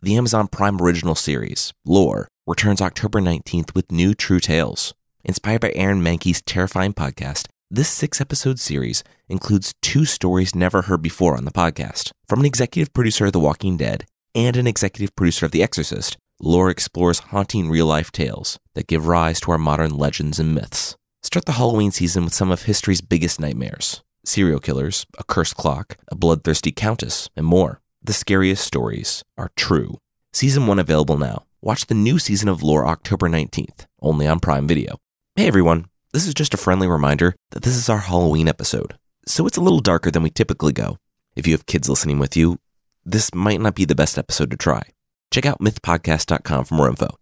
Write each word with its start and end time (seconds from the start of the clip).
the 0.00 0.16
Amazon 0.16 0.46
Prime 0.46 0.80
original 0.80 1.16
series, 1.16 1.72
Lore, 1.84 2.28
returns 2.46 2.80
October 2.80 3.20
19th 3.20 3.74
with 3.74 3.90
new 3.90 4.14
true 4.14 4.38
tales. 4.38 4.94
Inspired 5.24 5.60
by 5.60 5.72
Aaron 5.74 6.00
Mahnke's 6.02 6.40
terrifying 6.42 6.94
podcast, 6.94 7.48
this 7.68 7.88
six 7.88 8.20
episode 8.20 8.60
series 8.60 9.02
includes 9.28 9.74
two 9.82 10.04
stories 10.04 10.54
never 10.54 10.82
heard 10.82 11.02
before 11.02 11.36
on 11.36 11.44
the 11.44 11.50
podcast. 11.50 12.12
From 12.28 12.40
an 12.40 12.46
executive 12.46 12.94
producer 12.94 13.26
of 13.26 13.32
The 13.32 13.40
Walking 13.40 13.76
Dead 13.76 14.04
and 14.34 14.56
an 14.56 14.68
executive 14.68 15.14
producer 15.16 15.46
of 15.46 15.52
The 15.52 15.64
Exorcist, 15.64 16.16
Lore 16.40 16.70
explores 16.70 17.18
haunting 17.18 17.68
real 17.68 17.86
life 17.86 18.12
tales 18.12 18.60
that 18.74 18.86
give 18.86 19.08
rise 19.08 19.40
to 19.40 19.50
our 19.50 19.58
modern 19.58 19.90
legends 19.90 20.38
and 20.38 20.54
myths. 20.54 20.96
Start 21.24 21.44
the 21.44 21.52
Halloween 21.52 21.90
season 21.90 22.22
with 22.22 22.32
some 22.34 22.52
of 22.52 22.62
history's 22.62 23.00
biggest 23.00 23.40
nightmares 23.40 24.02
serial 24.24 24.60
killers, 24.60 25.06
a 25.18 25.24
cursed 25.24 25.56
clock, 25.56 25.96
a 26.08 26.14
bloodthirsty 26.14 26.70
countess, 26.70 27.30
and 27.34 27.46
more. 27.46 27.80
The 28.08 28.14
scariest 28.14 28.64
stories 28.64 29.22
are 29.36 29.50
true. 29.54 29.98
Season 30.32 30.66
1 30.66 30.78
available 30.78 31.18
now. 31.18 31.44
Watch 31.60 31.84
the 31.84 31.94
new 31.94 32.18
season 32.18 32.48
of 32.48 32.62
Lore 32.62 32.86
October 32.86 33.28
19th, 33.28 33.84
only 34.00 34.26
on 34.26 34.40
Prime 34.40 34.66
Video. 34.66 34.96
Hey 35.36 35.46
everyone, 35.46 35.88
this 36.14 36.26
is 36.26 36.32
just 36.32 36.54
a 36.54 36.56
friendly 36.56 36.86
reminder 36.86 37.36
that 37.50 37.64
this 37.64 37.76
is 37.76 37.90
our 37.90 37.98
Halloween 37.98 38.48
episode, 38.48 38.96
so 39.26 39.46
it's 39.46 39.58
a 39.58 39.60
little 39.60 39.80
darker 39.80 40.10
than 40.10 40.22
we 40.22 40.30
typically 40.30 40.72
go. 40.72 40.96
If 41.36 41.46
you 41.46 41.52
have 41.52 41.66
kids 41.66 41.90
listening 41.90 42.18
with 42.18 42.34
you, 42.34 42.60
this 43.04 43.34
might 43.34 43.60
not 43.60 43.74
be 43.74 43.84
the 43.84 43.94
best 43.94 44.16
episode 44.16 44.50
to 44.52 44.56
try. 44.56 44.84
Check 45.30 45.44
out 45.44 45.60
mythpodcast.com 45.60 46.64
for 46.64 46.74
more 46.74 46.88
info. 46.88 47.14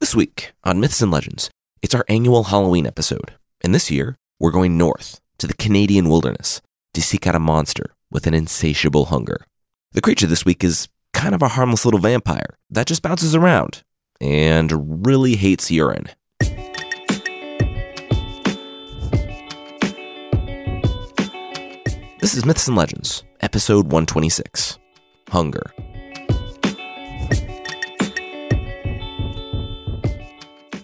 This 0.00 0.14
week 0.14 0.52
on 0.64 0.80
Myths 0.80 1.02
and 1.02 1.10
Legends, 1.10 1.50
it's 1.82 1.94
our 1.94 2.06
annual 2.08 2.44
Halloween 2.44 2.86
episode, 2.86 3.34
and 3.60 3.74
this 3.74 3.90
year 3.90 4.16
we're 4.38 4.50
going 4.50 4.78
north 4.78 5.20
to 5.36 5.46
the 5.46 5.52
Canadian 5.52 6.08
wilderness 6.08 6.62
to 6.94 7.02
seek 7.02 7.26
out 7.26 7.34
a 7.34 7.38
monster 7.38 7.92
with 8.10 8.26
an 8.26 8.32
insatiable 8.32 9.04
hunger. 9.04 9.44
The 9.92 10.00
creature 10.00 10.28
this 10.28 10.44
week 10.44 10.62
is 10.62 10.86
kind 11.12 11.34
of 11.34 11.42
a 11.42 11.48
harmless 11.48 11.84
little 11.84 11.98
vampire 11.98 12.56
that 12.70 12.86
just 12.86 13.02
bounces 13.02 13.34
around 13.34 13.82
and 14.20 15.04
really 15.04 15.34
hates 15.34 15.68
urine. 15.68 16.06
This 22.20 22.36
is 22.36 22.44
Myths 22.44 22.68
and 22.68 22.76
Legends, 22.76 23.24
episode 23.40 23.86
126 23.86 24.78
Hunger. 25.30 25.72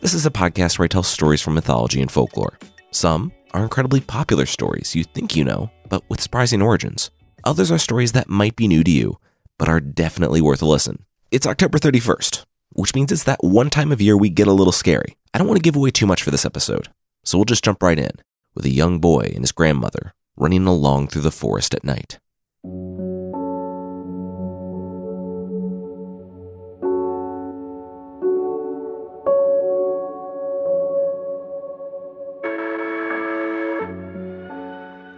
This 0.01 0.15
is 0.15 0.27
a 0.27 0.33
podcast 0.33 0.81
where 0.81 0.87
I 0.87 0.89
tell 0.89 1.05
stories 1.05 1.41
from 1.41 1.55
mythology 1.55 2.01
and 2.01 2.11
folklore. 2.11 2.59
Some 2.91 3.31
are 3.55 3.63
incredibly 3.63 4.01
popular 4.01 4.47
stories 4.47 4.97
you 4.97 5.05
think 5.05 5.37
you 5.37 5.45
know, 5.45 5.71
but 5.89 6.03
with 6.11 6.21
surprising 6.21 6.61
origins. 6.61 7.13
Others 7.47 7.71
are 7.71 7.79
stories 7.79 8.11
that 8.11 8.29
might 8.29 8.57
be 8.57 8.67
new 8.67 8.83
to 8.83 8.91
you, 8.91 9.21
but 9.57 9.69
are 9.69 9.79
definitely 9.79 10.41
worth 10.41 10.61
a 10.63 10.67
listen. 10.67 11.05
It's 11.31 11.47
October 11.47 11.79
31st, 11.79 12.45
which 12.71 12.93
means 12.93 13.13
it's 13.13 13.23
that 13.23 13.39
one 13.45 13.71
time 13.71 13.93
of 13.93 14.01
year 14.01 14.17
we 14.17 14.31
get 14.31 14.49
a 14.49 14.53
little 14.53 14.73
scary. 14.73 15.17
I 15.33 15.39
don't 15.39 15.47
want 15.47 15.57
to 15.57 15.63
give 15.63 15.77
away 15.77 15.93
too 15.93 16.09
much 16.09 16.25
for 16.25 16.33
this 16.33 16.45
episode, 16.45 16.89
so 17.23 17.39
we'll 17.39 17.45
just 17.45 17.63
jump 17.63 17.85
right 17.85 18.01
in 18.01 18.11
with 18.57 18.65
a 18.65 18.71
young 18.71 18.99
boy 18.99 19.31
and 19.33 19.45
his 19.45 19.53
grandmother 19.53 20.13
running 20.37 20.67
along 20.67 21.07
through 21.07 21.23
the 21.23 21.31
forest 21.31 21.73
at 21.73 21.85
night. 21.85 22.19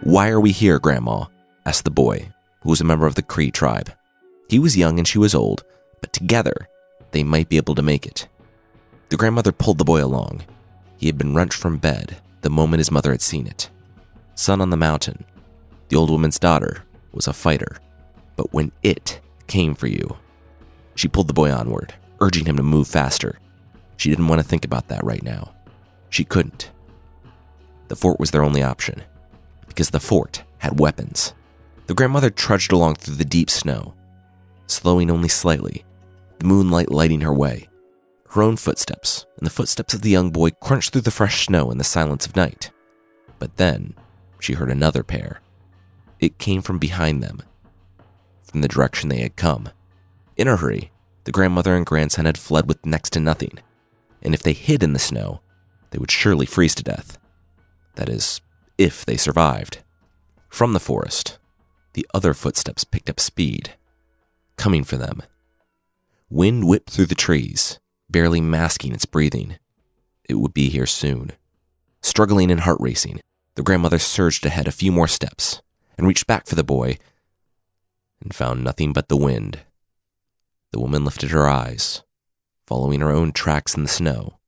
Why 0.03 0.29
are 0.29 0.39
we 0.39 0.51
here, 0.51 0.77
Grandma? 0.77 1.25
Asked 1.65 1.83
the 1.83 1.91
boy, 1.91 2.29
who 2.61 2.69
was 2.69 2.81
a 2.81 2.85
member 2.85 3.05
of 3.05 3.15
the 3.15 3.21
Cree 3.21 3.51
tribe. 3.51 3.91
He 4.49 4.59
was 4.59 4.77
young 4.77 4.97
and 4.97 5.07
she 5.07 5.17
was 5.17 5.35
old, 5.35 5.63
but 6.01 6.13
together 6.13 6.67
they 7.11 7.23
might 7.23 7.49
be 7.49 7.57
able 7.57 7.75
to 7.75 7.81
make 7.81 8.05
it. 8.05 8.27
The 9.09 9.17
grandmother 9.17 9.51
pulled 9.51 9.77
the 9.77 9.83
boy 9.83 10.03
along. 10.03 10.43
He 10.97 11.07
had 11.07 11.17
been 11.17 11.33
wrenched 11.33 11.57
from 11.57 11.77
bed 11.77 12.17
the 12.41 12.49
moment 12.49 12.79
his 12.79 12.91
mother 12.91 13.11
had 13.11 13.21
seen 13.21 13.47
it. 13.47 13.69
Son 14.35 14.61
on 14.61 14.69
the 14.69 14.77
mountain, 14.77 15.25
the 15.89 15.95
old 15.95 16.09
woman's 16.09 16.39
daughter, 16.39 16.83
was 17.11 17.27
a 17.27 17.33
fighter. 17.33 17.77
But 18.35 18.53
when 18.53 18.71
it 18.83 19.19
came 19.47 19.75
for 19.75 19.87
you, 19.87 20.17
she 20.95 21.07
pulled 21.07 21.27
the 21.27 21.33
boy 21.33 21.51
onward, 21.51 21.93
urging 22.21 22.45
him 22.45 22.57
to 22.57 22.63
move 22.63 22.87
faster. 22.87 23.39
She 23.97 24.09
didn't 24.09 24.27
want 24.27 24.41
to 24.41 24.47
think 24.47 24.63
about 24.63 24.87
that 24.87 25.03
right 25.03 25.23
now. 25.23 25.53
She 26.09 26.23
couldn't. 26.23 26.71
The 27.87 27.95
fort 27.95 28.19
was 28.19 28.31
their 28.31 28.43
only 28.43 28.63
option, 28.63 29.03
because 29.67 29.89
the 29.89 29.99
fort 29.99 30.43
had 30.59 30.79
weapons. 30.79 31.33
The 31.89 31.95
grandmother 31.95 32.29
trudged 32.29 32.71
along 32.71 32.97
through 32.97 33.15
the 33.15 33.25
deep 33.25 33.49
snow, 33.49 33.95
slowing 34.67 35.09
only 35.09 35.27
slightly, 35.27 35.85
the 36.37 36.45
moonlight 36.45 36.91
lighting 36.91 37.21
her 37.21 37.33
way. 37.33 37.67
Her 38.29 38.43
own 38.43 38.57
footsteps 38.57 39.25
and 39.39 39.47
the 39.47 39.51
footsteps 39.51 39.95
of 39.95 40.03
the 40.03 40.11
young 40.11 40.29
boy 40.29 40.51
crunched 40.51 40.93
through 40.93 41.01
the 41.01 41.09
fresh 41.09 41.47
snow 41.47 41.71
in 41.71 41.79
the 41.79 41.83
silence 41.83 42.27
of 42.27 42.35
night. 42.35 42.69
But 43.39 43.57
then 43.57 43.95
she 44.39 44.53
heard 44.53 44.69
another 44.69 45.01
pair. 45.01 45.41
It 46.19 46.37
came 46.37 46.61
from 46.61 46.77
behind 46.77 47.23
them, 47.23 47.41
from 48.43 48.61
the 48.61 48.67
direction 48.67 49.09
they 49.09 49.21
had 49.21 49.35
come. 49.35 49.69
In 50.37 50.47
a 50.47 50.57
hurry, 50.57 50.91
the 51.23 51.31
grandmother 51.31 51.75
and 51.75 51.87
grandson 51.87 52.25
had 52.25 52.37
fled 52.37 52.67
with 52.67 52.85
next 52.85 53.13
to 53.13 53.19
nothing, 53.19 53.57
and 54.21 54.35
if 54.35 54.43
they 54.43 54.53
hid 54.53 54.83
in 54.83 54.93
the 54.93 54.99
snow, 54.99 55.41
they 55.89 55.97
would 55.97 56.11
surely 56.11 56.45
freeze 56.45 56.75
to 56.75 56.83
death. 56.83 57.17
That 57.95 58.09
is, 58.09 58.41
if 58.77 59.07
they 59.07 59.17
survived. 59.17 59.79
From 60.49 60.73
the 60.73 60.79
forest, 60.79 61.38
the 61.93 62.07
other 62.13 62.33
footsteps 62.33 62.83
picked 62.83 63.09
up 63.09 63.19
speed, 63.19 63.75
coming 64.57 64.83
for 64.83 64.97
them. 64.97 65.21
Wind 66.29 66.67
whipped 66.67 66.89
through 66.89 67.07
the 67.07 67.15
trees, 67.15 67.79
barely 68.09 68.41
masking 68.41 68.93
its 68.93 69.05
breathing. 69.05 69.57
It 70.27 70.35
would 70.35 70.53
be 70.53 70.69
here 70.69 70.85
soon. 70.85 71.31
Struggling 72.01 72.51
and 72.51 72.61
heart 72.61 72.77
racing, 72.79 73.21
the 73.55 73.63
grandmother 73.63 73.99
surged 73.99 74.45
ahead 74.45 74.67
a 74.67 74.71
few 74.71 74.91
more 74.91 75.07
steps 75.07 75.61
and 75.97 76.07
reached 76.07 76.27
back 76.27 76.47
for 76.47 76.55
the 76.55 76.63
boy 76.63 76.97
and 78.21 78.33
found 78.33 78.63
nothing 78.63 78.93
but 78.93 79.09
the 79.09 79.17
wind. 79.17 79.59
The 80.71 80.79
woman 80.79 81.03
lifted 81.03 81.31
her 81.31 81.47
eyes, 81.47 82.03
following 82.67 82.99
her 82.99 83.11
own 83.11 83.31
tracks 83.31 83.75
in 83.75 83.83
the 83.83 83.89
snow, 83.89 84.39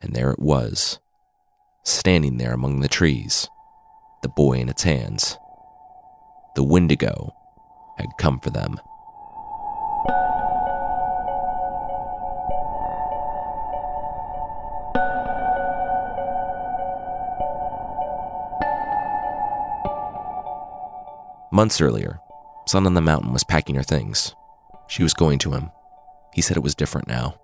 and 0.00 0.14
there 0.14 0.30
it 0.30 0.38
was, 0.38 0.98
standing 1.84 2.38
there 2.38 2.54
among 2.54 2.80
the 2.80 2.88
trees, 2.88 3.48
the 4.22 4.28
boy 4.28 4.54
in 4.54 4.68
its 4.68 4.84
hands. 4.84 5.36
The 6.54 6.62
Wendigo 6.62 7.34
had 7.98 8.16
come 8.16 8.38
for 8.38 8.50
them. 8.50 8.78
Months 21.50 21.80
earlier, 21.80 22.20
Son 22.66 22.86
on 22.86 22.94
the 22.94 23.00
Mountain 23.00 23.32
was 23.32 23.44
packing 23.44 23.74
her 23.76 23.82
things. 23.82 24.34
She 24.88 25.02
was 25.02 25.14
going 25.14 25.38
to 25.40 25.52
him. 25.52 25.70
He 26.32 26.40
said 26.42 26.56
it 26.56 26.62
was 26.62 26.74
different 26.74 27.08
now. 27.08 27.36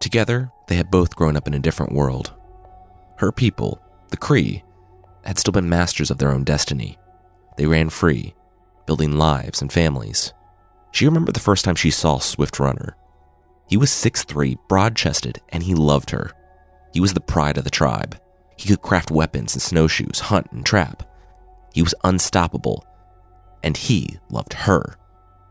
Together, 0.00 0.50
they 0.68 0.76
had 0.76 0.90
both 0.90 1.16
grown 1.16 1.36
up 1.36 1.46
in 1.46 1.54
a 1.54 1.58
different 1.58 1.92
world. 1.92 2.32
Her 3.16 3.32
people, 3.32 3.80
the 4.10 4.16
Cree, 4.16 4.62
had 5.24 5.38
still 5.38 5.52
been 5.52 5.68
masters 5.68 6.10
of 6.10 6.18
their 6.18 6.32
own 6.32 6.44
destiny. 6.44 6.98
They 7.56 7.66
ran 7.66 7.90
free, 7.90 8.34
building 8.86 9.16
lives 9.16 9.60
and 9.60 9.72
families. 9.72 10.32
She 10.90 11.06
remembered 11.06 11.34
the 11.34 11.40
first 11.40 11.64
time 11.64 11.74
she 11.74 11.90
saw 11.90 12.18
Swift 12.18 12.58
Runner. 12.58 12.96
He 13.68 13.76
was 13.76 13.90
6'3, 13.90 14.56
broad 14.68 14.96
chested, 14.96 15.40
and 15.48 15.62
he 15.62 15.74
loved 15.74 16.10
her. 16.10 16.32
He 16.92 17.00
was 17.00 17.14
the 17.14 17.20
pride 17.20 17.56
of 17.56 17.64
the 17.64 17.70
tribe. 17.70 18.20
He 18.56 18.68
could 18.68 18.82
craft 18.82 19.10
weapons 19.10 19.54
and 19.54 19.62
snowshoes, 19.62 20.20
hunt 20.20 20.48
and 20.52 20.64
trap. 20.64 21.02
He 21.72 21.82
was 21.82 21.94
unstoppable, 22.04 22.84
and 23.62 23.76
he 23.76 24.18
loved 24.30 24.52
her. 24.52 24.96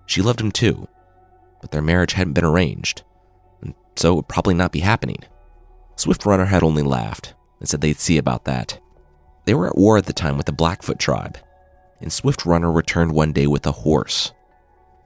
She 0.05 0.21
loved 0.21 0.39
him 0.39 0.51
too, 0.51 0.87
but 1.61 1.71
their 1.71 1.81
marriage 1.81 2.13
hadn't 2.13 2.33
been 2.33 2.45
arranged, 2.45 3.03
and 3.61 3.73
so 3.95 4.13
it 4.13 4.15
would 4.17 4.27
probably 4.27 4.53
not 4.53 4.71
be 4.71 4.81
happening. 4.81 5.23
Swift 5.95 6.25
Runner 6.25 6.45
had 6.45 6.63
only 6.63 6.83
laughed 6.83 7.33
and 7.59 7.67
said 7.67 7.81
they'd 7.81 7.99
see 7.99 8.17
about 8.17 8.45
that. 8.45 8.79
They 9.45 9.53
were 9.53 9.67
at 9.67 9.77
war 9.77 9.97
at 9.97 10.05
the 10.05 10.13
time 10.13 10.37
with 10.37 10.45
the 10.45 10.51
Blackfoot 10.51 10.99
tribe, 10.99 11.37
and 12.01 12.11
Swift 12.11 12.45
Runner 12.45 12.71
returned 12.71 13.13
one 13.13 13.31
day 13.31 13.47
with 13.47 13.65
a 13.65 13.71
horse. 13.71 14.33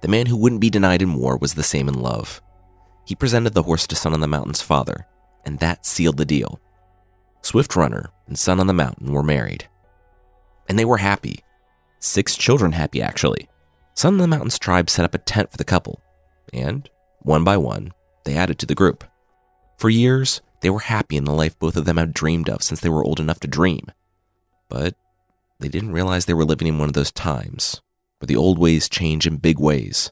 The 0.01 0.07
man 0.07 0.25
who 0.25 0.38
wouldn't 0.38 0.62
be 0.62 0.69
denied 0.69 1.01
in 1.01 1.15
war 1.15 1.38
was 1.38 1.53
the 1.53 1.63
same 1.63 1.88
in 1.88 2.01
love. 2.01 2.42
He 3.06 3.15
presented 3.15 3.53
the 3.53 3.63
horse 3.63 3.86
to 3.88 3.95
Son 3.95 4.13
on 4.13 4.19
the 4.21 4.27
Mountain's 4.27 4.62
father, 4.62 5.06
and 5.45 5.59
that 5.59 5.86
sealed 5.86 6.18
the 6.18 6.25
deal. 6.25 6.59
Swift 7.42 7.75
Runner 7.75 8.09
and 8.27 8.38
Son 8.38 8.59
on 8.59 8.68
the 8.68 8.74
Mountain 8.74 9.12
were 9.12 9.24
married. 9.24 9.68
And 10.68 10.80
they 10.80 10.86
were 10.86 10.97
happy. 10.97 11.39
Six 12.00 12.36
children 12.36 12.71
happy, 12.71 13.01
actually. 13.01 13.50
Son 13.94 14.15
on 14.15 14.19
the 14.19 14.27
Mountain's 14.27 14.59
tribe 14.59 14.89
set 14.89 15.06
up 15.06 15.13
a 15.13 15.19
tent 15.19 15.51
for 15.51 15.57
the 15.57 15.63
couple, 15.63 16.01
and, 16.53 16.89
one 17.19 17.44
by 17.44 17.57
one, 17.57 17.94
they 18.24 18.36
added 18.36 18.57
to 18.59 18.65
the 18.65 18.75
group. 18.75 19.03
For 19.77 19.89
years, 19.89 20.41
they 20.62 20.69
were 20.69 20.80
happy 20.80 21.18
in 21.18 21.25
the 21.25 21.33
life 21.33 21.57
both 21.59 21.75
of 21.75 21.86
them 21.86 21.98
had 21.98 22.13
dreamed 22.13 22.50
of 22.50 22.63
since 22.63 22.80
they 22.80 22.89
were 22.89 23.03
old 23.03 23.19
enough 23.19 23.39
to 23.41 23.48
dream. 23.48 23.91
But 24.69 24.95
they 25.60 25.69
didn't 25.69 25.92
realize 25.92 26.25
they 26.25 26.34
were 26.34 26.46
living 26.46 26.68
in 26.68 26.78
one 26.78 26.90
of 26.90 26.94
those 26.94 27.12
times 27.12 27.81
where 28.19 28.28
the 28.28 28.36
old 28.36 28.60
ways 28.60 28.90
change 28.90 29.28
in 29.28 29.38
big 29.38 29.60
ways, 29.60 30.12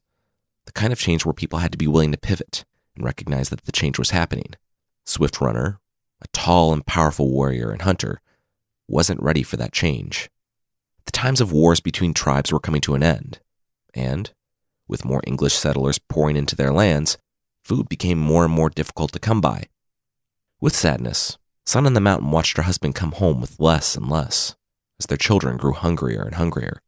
the 0.65 0.71
kind 0.71 0.93
of 0.93 0.99
change 0.99 1.25
where 1.25 1.33
people 1.33 1.59
had 1.59 1.71
to 1.71 1.77
be 1.77 1.87
willing 1.87 2.11
to 2.11 2.17
pivot 2.17 2.65
and 2.95 3.05
recognize 3.05 3.49
that 3.49 3.63
the 3.65 3.71
change 3.71 3.97
was 3.97 4.11
happening. 4.11 4.53
Swift 5.05 5.41
Runner, 5.41 5.79
a 6.21 6.27
tall 6.33 6.73
and 6.73 6.85
powerful 6.85 7.29
warrior 7.29 7.71
and 7.71 7.81
hunter, 7.81 8.21
wasn't 8.87 9.21
ready 9.21 9.43
for 9.43 9.57
that 9.57 9.73
change. 9.73 10.29
The 11.05 11.11
times 11.11 11.41
of 11.41 11.51
wars 11.51 11.81
between 11.81 12.13
tribes 12.13 12.51
were 12.51 12.59
coming 12.59 12.81
to 12.81 12.95
an 12.95 13.03
end, 13.03 13.39
and, 13.93 14.31
with 14.87 15.05
more 15.05 15.21
English 15.27 15.53
settlers 15.53 15.99
pouring 15.99 16.37
into 16.37 16.55
their 16.55 16.71
lands, 16.71 17.17
food 17.63 17.89
became 17.89 18.17
more 18.17 18.45
and 18.45 18.53
more 18.53 18.69
difficult 18.69 19.11
to 19.13 19.19
come 19.19 19.41
by. 19.41 19.67
With 20.61 20.75
sadness, 20.75 21.37
Sun 21.65 21.85
on 21.85 21.93
the 21.93 22.01
Mountain 22.01 22.31
watched 22.31 22.57
her 22.57 22.63
husband 22.63 22.95
come 22.95 23.13
home 23.13 23.41
with 23.41 23.59
less 23.59 23.95
and 23.95 24.09
less 24.09 24.55
as 25.03 25.07
their 25.07 25.17
children 25.17 25.57
grew 25.57 25.73
hungrier 25.73 26.23
and 26.23 26.35
hungrier. 26.35 26.81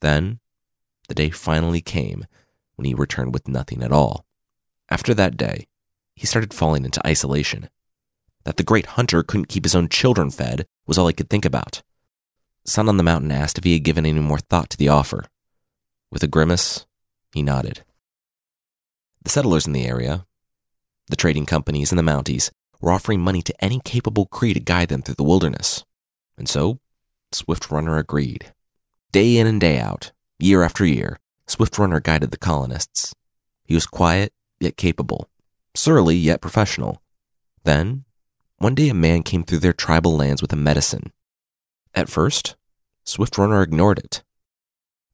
Then, 0.00 0.38
the 1.08 1.14
day 1.14 1.30
finally 1.30 1.80
came 1.80 2.26
when 2.76 2.84
he 2.84 2.94
returned 2.94 3.34
with 3.34 3.48
nothing 3.48 3.82
at 3.82 3.92
all. 3.92 4.24
After 4.88 5.14
that 5.14 5.36
day, 5.36 5.66
he 6.14 6.26
started 6.26 6.54
falling 6.54 6.84
into 6.84 7.04
isolation. 7.06 7.68
That 8.44 8.56
the 8.56 8.62
great 8.62 8.86
hunter 8.86 9.22
couldn't 9.22 9.48
keep 9.48 9.64
his 9.64 9.74
own 9.74 9.88
children 9.88 10.30
fed 10.30 10.66
was 10.86 10.96
all 10.96 11.08
he 11.08 11.12
could 11.12 11.28
think 11.28 11.44
about. 11.44 11.82
Sun 12.64 12.88
on 12.88 12.96
the 12.96 13.02
Mountain 13.02 13.32
asked 13.32 13.58
if 13.58 13.64
he 13.64 13.72
had 13.72 13.82
given 13.82 14.06
any 14.06 14.20
more 14.20 14.38
thought 14.38 14.70
to 14.70 14.76
the 14.76 14.88
offer. 14.88 15.24
With 16.10 16.22
a 16.22 16.28
grimace, 16.28 16.86
he 17.32 17.42
nodded. 17.42 17.82
The 19.22 19.30
settlers 19.30 19.66
in 19.66 19.72
the 19.72 19.86
area, 19.86 20.24
the 21.08 21.16
trading 21.16 21.46
companies 21.46 21.90
and 21.90 21.98
the 21.98 22.02
Mounties, 22.02 22.50
were 22.80 22.92
offering 22.92 23.20
money 23.20 23.42
to 23.42 23.64
any 23.64 23.80
capable 23.84 24.26
Cree 24.26 24.54
to 24.54 24.60
guide 24.60 24.88
them 24.88 25.02
through 25.02 25.16
the 25.16 25.24
wilderness. 25.24 25.84
And 26.36 26.48
so, 26.48 26.78
Swift 27.32 27.70
Runner 27.70 27.98
agreed. 27.98 28.52
Day 29.12 29.36
in 29.36 29.46
and 29.46 29.60
day 29.60 29.78
out, 29.78 30.12
year 30.38 30.62
after 30.62 30.84
year, 30.84 31.18
Swift 31.46 31.78
Runner 31.78 32.00
guided 32.00 32.30
the 32.30 32.38
colonists. 32.38 33.14
He 33.64 33.74
was 33.74 33.86
quiet, 33.86 34.32
yet 34.60 34.76
capable, 34.76 35.28
surly, 35.74 36.16
yet 36.16 36.40
professional. 36.40 37.02
Then, 37.64 38.04
one 38.58 38.74
day 38.74 38.88
a 38.88 38.94
man 38.94 39.22
came 39.22 39.44
through 39.44 39.58
their 39.58 39.72
tribal 39.72 40.16
lands 40.16 40.42
with 40.42 40.52
a 40.52 40.56
medicine. 40.56 41.12
At 41.94 42.08
first, 42.08 42.56
Swift 43.04 43.38
Runner 43.38 43.62
ignored 43.62 43.98
it. 43.98 44.22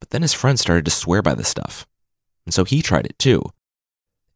But 0.01 0.11
then 0.11 0.23
his 0.23 0.33
friends 0.33 0.61
started 0.61 0.85
to 0.85 0.91
swear 0.91 1.23
by 1.23 1.35
the 1.35 1.45
stuff, 1.45 1.87
and 2.45 2.53
so 2.53 2.65
he 2.65 2.83
tried 2.83 3.07
it 3.07 3.19
too. 3.19 3.43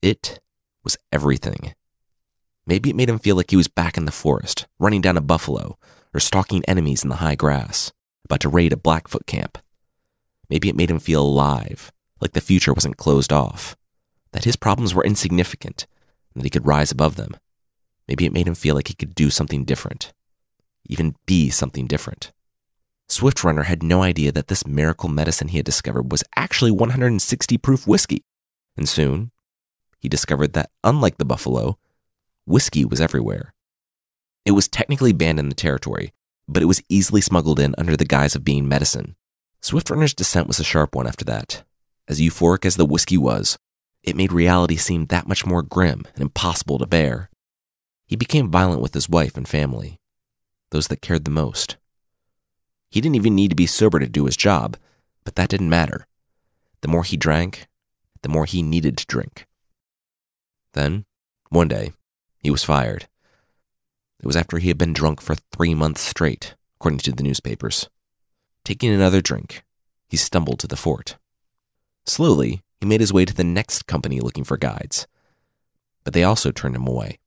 It 0.00 0.40
was 0.84 0.96
everything. 1.12 1.74
Maybe 2.66 2.90
it 2.90 2.96
made 2.96 3.08
him 3.08 3.18
feel 3.18 3.36
like 3.36 3.50
he 3.50 3.56
was 3.56 3.68
back 3.68 3.96
in 3.96 4.04
the 4.04 4.12
forest, 4.12 4.66
running 4.78 5.00
down 5.00 5.16
a 5.16 5.22
buffalo, 5.22 5.78
or 6.18 6.20
stalking 6.20 6.64
enemies 6.64 7.04
in 7.04 7.10
the 7.10 7.22
high 7.22 7.36
grass, 7.36 7.92
about 8.24 8.40
to 8.40 8.48
raid 8.48 8.72
a 8.72 8.76
Blackfoot 8.76 9.24
camp. 9.24 9.56
Maybe 10.50 10.68
it 10.68 10.74
made 10.74 10.90
him 10.90 10.98
feel 10.98 11.22
alive, 11.22 11.92
like 12.20 12.32
the 12.32 12.40
future 12.40 12.74
wasn't 12.74 12.96
closed 12.96 13.32
off, 13.32 13.76
that 14.32 14.42
his 14.42 14.56
problems 14.56 14.92
were 14.92 15.04
insignificant, 15.04 15.86
and 16.34 16.42
that 16.42 16.46
he 16.46 16.50
could 16.50 16.66
rise 16.66 16.90
above 16.90 17.14
them. 17.14 17.36
Maybe 18.08 18.26
it 18.26 18.32
made 18.32 18.48
him 18.48 18.56
feel 18.56 18.74
like 18.74 18.88
he 18.88 18.94
could 18.94 19.14
do 19.14 19.30
something 19.30 19.64
different, 19.64 20.12
even 20.86 21.14
be 21.24 21.50
something 21.50 21.86
different. 21.86 22.32
Swift 23.08 23.44
Runner 23.44 23.62
had 23.62 23.84
no 23.84 24.02
idea 24.02 24.32
that 24.32 24.48
this 24.48 24.66
miracle 24.66 25.08
medicine 25.08 25.48
he 25.48 25.58
had 25.58 25.66
discovered 25.66 26.10
was 26.10 26.24
actually 26.34 26.72
160 26.72 27.58
proof 27.58 27.86
whiskey. 27.86 28.24
And 28.76 28.88
soon, 28.88 29.30
he 30.00 30.08
discovered 30.08 30.52
that, 30.54 30.70
unlike 30.82 31.18
the 31.18 31.24
buffalo, 31.24 31.78
whiskey 32.44 32.84
was 32.84 33.00
everywhere. 33.00 33.54
It 34.44 34.52
was 34.52 34.68
technically 34.68 35.12
banned 35.12 35.38
in 35.38 35.48
the 35.48 35.54
territory, 35.54 36.12
but 36.48 36.62
it 36.62 36.66
was 36.66 36.82
easily 36.88 37.20
smuggled 37.20 37.60
in 37.60 37.74
under 37.76 37.96
the 37.96 38.04
guise 38.04 38.34
of 38.34 38.44
being 38.44 38.68
medicine. 38.68 39.16
Swift 39.60 39.90
Runner's 39.90 40.14
descent 40.14 40.46
was 40.46 40.58
a 40.58 40.64
sharp 40.64 40.94
one 40.94 41.06
after 41.06 41.24
that. 41.26 41.64
As 42.06 42.20
euphoric 42.20 42.64
as 42.64 42.76
the 42.76 42.86
whiskey 42.86 43.18
was, 43.18 43.58
it 44.02 44.16
made 44.16 44.32
reality 44.32 44.76
seem 44.76 45.06
that 45.06 45.28
much 45.28 45.44
more 45.44 45.62
grim 45.62 46.04
and 46.14 46.22
impossible 46.22 46.78
to 46.78 46.86
bear. 46.86 47.28
He 48.06 48.16
became 48.16 48.50
violent 48.50 48.80
with 48.80 48.94
his 48.94 49.08
wife 49.08 49.36
and 49.36 49.46
family, 49.46 49.98
those 50.70 50.88
that 50.88 51.02
cared 51.02 51.24
the 51.24 51.30
most. 51.30 51.76
He 52.90 53.02
didn't 53.02 53.16
even 53.16 53.34
need 53.34 53.50
to 53.50 53.56
be 53.56 53.66
sober 53.66 53.98
to 53.98 54.08
do 54.08 54.24
his 54.24 54.36
job, 54.36 54.78
but 55.24 55.34
that 55.34 55.50
didn't 55.50 55.68
matter. 55.68 56.06
The 56.80 56.88
more 56.88 57.04
he 57.04 57.18
drank, 57.18 57.66
the 58.22 58.28
more 58.30 58.46
he 58.46 58.62
needed 58.62 58.96
to 58.96 59.06
drink. 59.06 59.46
Then, 60.72 61.04
one 61.50 61.68
day, 61.68 61.92
he 62.38 62.50
was 62.50 62.64
fired. 62.64 63.08
It 64.20 64.26
was 64.26 64.36
after 64.36 64.58
he 64.58 64.68
had 64.68 64.78
been 64.78 64.92
drunk 64.92 65.20
for 65.20 65.34
three 65.34 65.74
months 65.74 66.00
straight, 66.00 66.54
according 66.76 66.98
to 67.00 67.12
the 67.12 67.22
newspapers. 67.22 67.88
Taking 68.64 68.92
another 68.92 69.20
drink, 69.20 69.64
he 70.08 70.16
stumbled 70.16 70.58
to 70.60 70.66
the 70.66 70.76
fort. 70.76 71.16
Slowly, 72.04 72.62
he 72.80 72.86
made 72.86 73.00
his 73.00 73.12
way 73.12 73.24
to 73.24 73.34
the 73.34 73.44
next 73.44 73.86
company 73.86 74.20
looking 74.20 74.44
for 74.44 74.56
guides. 74.56 75.06
But 76.04 76.14
they 76.14 76.24
also 76.24 76.50
turned 76.50 76.76
him 76.76 76.86
away. 76.86 77.18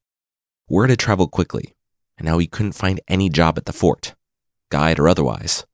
Word 0.67 0.89
had 0.89 0.99
traveled 0.99 1.31
quickly, 1.31 1.75
and 2.17 2.25
now 2.25 2.37
he 2.37 2.47
couldn't 2.47 2.73
find 2.73 3.01
any 3.07 3.29
job 3.29 3.57
at 3.57 3.65
the 3.65 3.73
fort, 3.73 4.15
guide 4.69 4.99
or 4.99 5.07
otherwise. 5.07 5.65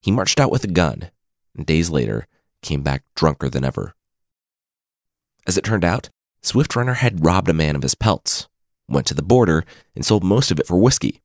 He 0.00 0.12
marched 0.12 0.40
out 0.40 0.50
with 0.50 0.64
a 0.64 0.68
gun, 0.68 1.10
and 1.56 1.66
days 1.66 1.90
later 1.90 2.26
came 2.62 2.82
back 2.82 3.04
drunker 3.14 3.48
than 3.48 3.64
ever. 3.64 3.94
As 5.46 5.56
it 5.56 5.64
turned 5.64 5.84
out, 5.84 6.10
Swift 6.42 6.74
Runner 6.76 6.94
had 6.94 7.24
robbed 7.24 7.48
a 7.48 7.54
man 7.54 7.76
of 7.76 7.82
his 7.82 7.94
pelts, 7.94 8.48
went 8.88 9.06
to 9.06 9.14
the 9.14 9.22
border, 9.22 9.64
and 9.94 10.04
sold 10.04 10.24
most 10.24 10.50
of 10.50 10.58
it 10.58 10.66
for 10.66 10.76
whiskey. 10.76 11.20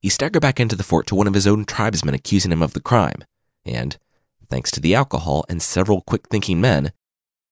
He 0.00 0.08
staggered 0.08 0.42
back 0.42 0.60
into 0.60 0.76
the 0.76 0.82
fort 0.82 1.06
to 1.08 1.14
one 1.14 1.26
of 1.26 1.34
his 1.34 1.46
own 1.46 1.64
tribesmen 1.64 2.14
accusing 2.14 2.52
him 2.52 2.62
of 2.62 2.72
the 2.72 2.80
crime, 2.80 3.24
and, 3.64 3.98
thanks 4.48 4.70
to 4.72 4.80
the 4.80 4.94
alcohol 4.94 5.44
and 5.48 5.60
several 5.60 6.02
quick 6.02 6.28
thinking 6.28 6.60
men, 6.60 6.92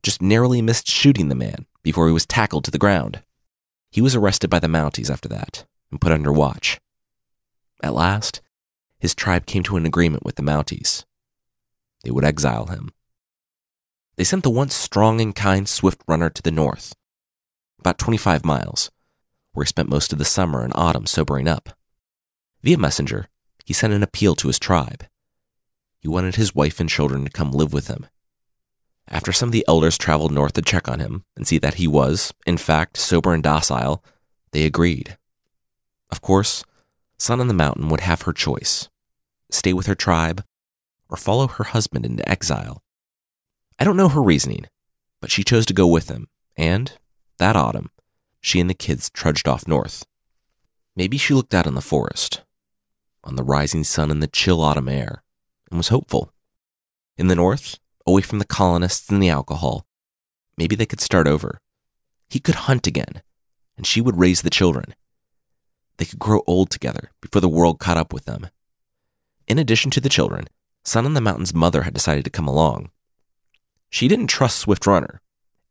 just 0.02 0.22
narrowly 0.22 0.62
missed 0.62 0.88
shooting 0.88 1.28
the 1.28 1.34
man 1.34 1.66
before 1.82 2.06
he 2.06 2.12
was 2.12 2.26
tackled 2.26 2.64
to 2.64 2.70
the 2.70 2.78
ground. 2.78 3.22
He 3.90 4.00
was 4.00 4.14
arrested 4.14 4.50
by 4.50 4.60
the 4.60 4.68
Mounties 4.68 5.10
after 5.10 5.28
that 5.28 5.64
and 5.90 6.00
put 6.00 6.12
under 6.12 6.32
watch. 6.32 6.80
At 7.82 7.94
last, 7.94 8.40
his 8.98 9.14
tribe 9.14 9.46
came 9.46 9.62
to 9.64 9.76
an 9.76 9.86
agreement 9.86 10.24
with 10.24 10.36
the 10.36 10.42
Mounties. 10.42 11.04
They 12.04 12.10
would 12.10 12.24
exile 12.24 12.66
him. 12.66 12.90
They 14.16 14.24
sent 14.24 14.42
the 14.44 14.50
once 14.50 14.74
strong 14.74 15.20
and 15.20 15.34
kind 15.34 15.68
Swift 15.68 16.02
Runner 16.06 16.30
to 16.30 16.42
the 16.42 16.50
north, 16.50 16.94
about 17.78 17.98
25 17.98 18.44
miles, 18.44 18.90
where 19.52 19.64
he 19.64 19.68
spent 19.68 19.88
most 19.88 20.12
of 20.12 20.18
the 20.18 20.24
summer 20.24 20.62
and 20.62 20.72
autumn 20.74 21.06
sobering 21.06 21.48
up. 21.48 21.70
Via 22.62 22.78
messenger, 22.78 23.28
he 23.64 23.72
sent 23.72 23.92
an 23.92 24.02
appeal 24.02 24.34
to 24.36 24.48
his 24.48 24.58
tribe. 24.58 25.06
He 25.98 26.08
wanted 26.08 26.36
his 26.36 26.54
wife 26.54 26.78
and 26.80 26.88
children 26.88 27.24
to 27.24 27.30
come 27.30 27.52
live 27.52 27.72
with 27.72 27.88
him. 27.88 28.06
After 29.08 29.32
some 29.32 29.48
of 29.48 29.52
the 29.52 29.64
elders 29.68 29.98
traveled 29.98 30.32
north 30.32 30.54
to 30.54 30.62
check 30.62 30.88
on 30.88 31.00
him 31.00 31.24
and 31.36 31.46
see 31.46 31.58
that 31.58 31.74
he 31.74 31.86
was, 31.86 32.32
in 32.46 32.56
fact, 32.56 32.96
sober 32.96 33.32
and 33.32 33.42
docile, 33.42 34.02
they 34.52 34.64
agreed. 34.64 35.16
Of 36.10 36.20
course, 36.20 36.64
Sun 37.18 37.40
on 37.40 37.48
the 37.48 37.54
Mountain 37.54 37.88
would 37.88 38.00
have 38.00 38.22
her 38.22 38.32
choice 38.32 38.88
stay 39.50 39.72
with 39.72 39.86
her 39.86 39.94
tribe 39.94 40.44
or 41.08 41.16
follow 41.16 41.46
her 41.46 41.64
husband 41.64 42.04
into 42.04 42.28
exile. 42.28 42.82
I 43.78 43.84
don't 43.84 43.96
know 43.96 44.08
her 44.08 44.22
reasoning, 44.22 44.66
but 45.20 45.30
she 45.30 45.44
chose 45.44 45.66
to 45.66 45.74
go 45.74 45.86
with 45.86 46.08
him, 46.08 46.28
and, 46.56 46.92
that 47.38 47.56
autumn, 47.56 47.90
she 48.40 48.60
and 48.60 48.70
the 48.70 48.74
kids 48.74 49.10
trudged 49.10 49.48
off 49.48 49.68
north. 49.68 50.04
Maybe 50.94 51.18
she 51.18 51.34
looked 51.34 51.54
out 51.54 51.66
on 51.66 51.74
the 51.74 51.80
forest, 51.80 52.42
on 53.24 53.36
the 53.36 53.44
rising 53.44 53.84
sun 53.84 54.10
and 54.10 54.22
the 54.22 54.28
chill 54.28 54.62
autumn 54.62 54.88
air, 54.88 55.22
and 55.70 55.76
was 55.76 55.88
hopeful. 55.88 56.32
In 57.16 57.28
the 57.28 57.34
north, 57.34 57.78
away 58.06 58.22
from 58.22 58.38
the 58.38 58.44
colonists 58.44 59.10
and 59.10 59.22
the 59.22 59.28
alcohol, 59.28 59.86
maybe 60.56 60.76
they 60.76 60.86
could 60.86 61.00
start 61.00 61.26
over. 61.26 61.60
He 62.28 62.38
could 62.38 62.54
hunt 62.54 62.86
again, 62.86 63.22
and 63.76 63.86
she 63.86 64.00
would 64.00 64.18
raise 64.18 64.42
the 64.42 64.50
children. 64.50 64.94
They 65.98 66.04
could 66.04 66.18
grow 66.18 66.42
old 66.46 66.70
together 66.70 67.10
before 67.20 67.40
the 67.40 67.48
world 67.48 67.78
caught 67.78 67.96
up 67.96 68.12
with 68.12 68.24
them. 68.24 68.48
In 69.46 69.58
addition 69.58 69.90
to 69.92 70.00
the 70.00 70.08
children, 70.08 70.46
Sun 70.84 71.04
on 71.04 71.14
the 71.14 71.20
Mountain's 71.20 71.54
mother 71.54 71.82
had 71.82 71.94
decided 71.94 72.24
to 72.24 72.30
come 72.30 72.46
along. 72.46 72.90
She 73.90 74.08
didn't 74.08 74.28
trust 74.28 74.58
Swift 74.58 74.86
Runner, 74.86 75.20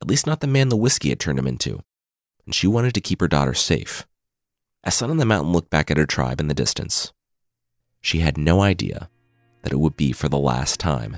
at 0.02 0.08
least 0.08 0.28
not 0.28 0.42
the 0.42 0.48
man 0.48 0.70
the 0.70 0.78
whiskey 0.78 1.10
had 1.10 1.20
turned 1.20 1.40
him 1.40 1.48
into, 1.48 1.82
and 2.46 2.54
she 2.54 2.68
wanted 2.68 2.94
to 2.94 3.02
keep 3.02 3.22
her 3.22 3.28
daughter 3.28 3.54
safe. 3.54 4.06
As 4.84 4.96
Sun 4.96 5.10
on 5.10 5.18
the 5.18 5.26
Mountain 5.26 5.52
looked 5.52 5.70
back 5.70 5.90
at 5.90 5.98
her 5.98 6.06
tribe 6.06 6.40
in 6.40 6.48
the 6.48 6.54
distance, 6.54 7.12
she 8.02 8.20
had 8.20 8.38
no 8.38 8.62
idea 8.62 9.10
that 9.64 9.72
it 9.74 9.80
would 9.80 9.98
be 9.98 10.12
for 10.12 10.30
the 10.30 10.38
last 10.38 10.80
time. 10.80 11.18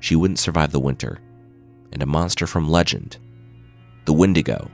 She 0.00 0.16
wouldn't 0.16 0.38
survive 0.38 0.70
the 0.70 0.80
winter, 0.80 1.18
and 1.92 2.02
a 2.02 2.06
monster 2.06 2.46
from 2.46 2.68
legend, 2.68 3.16
the 4.04 4.12
Wendigo, 4.12 4.70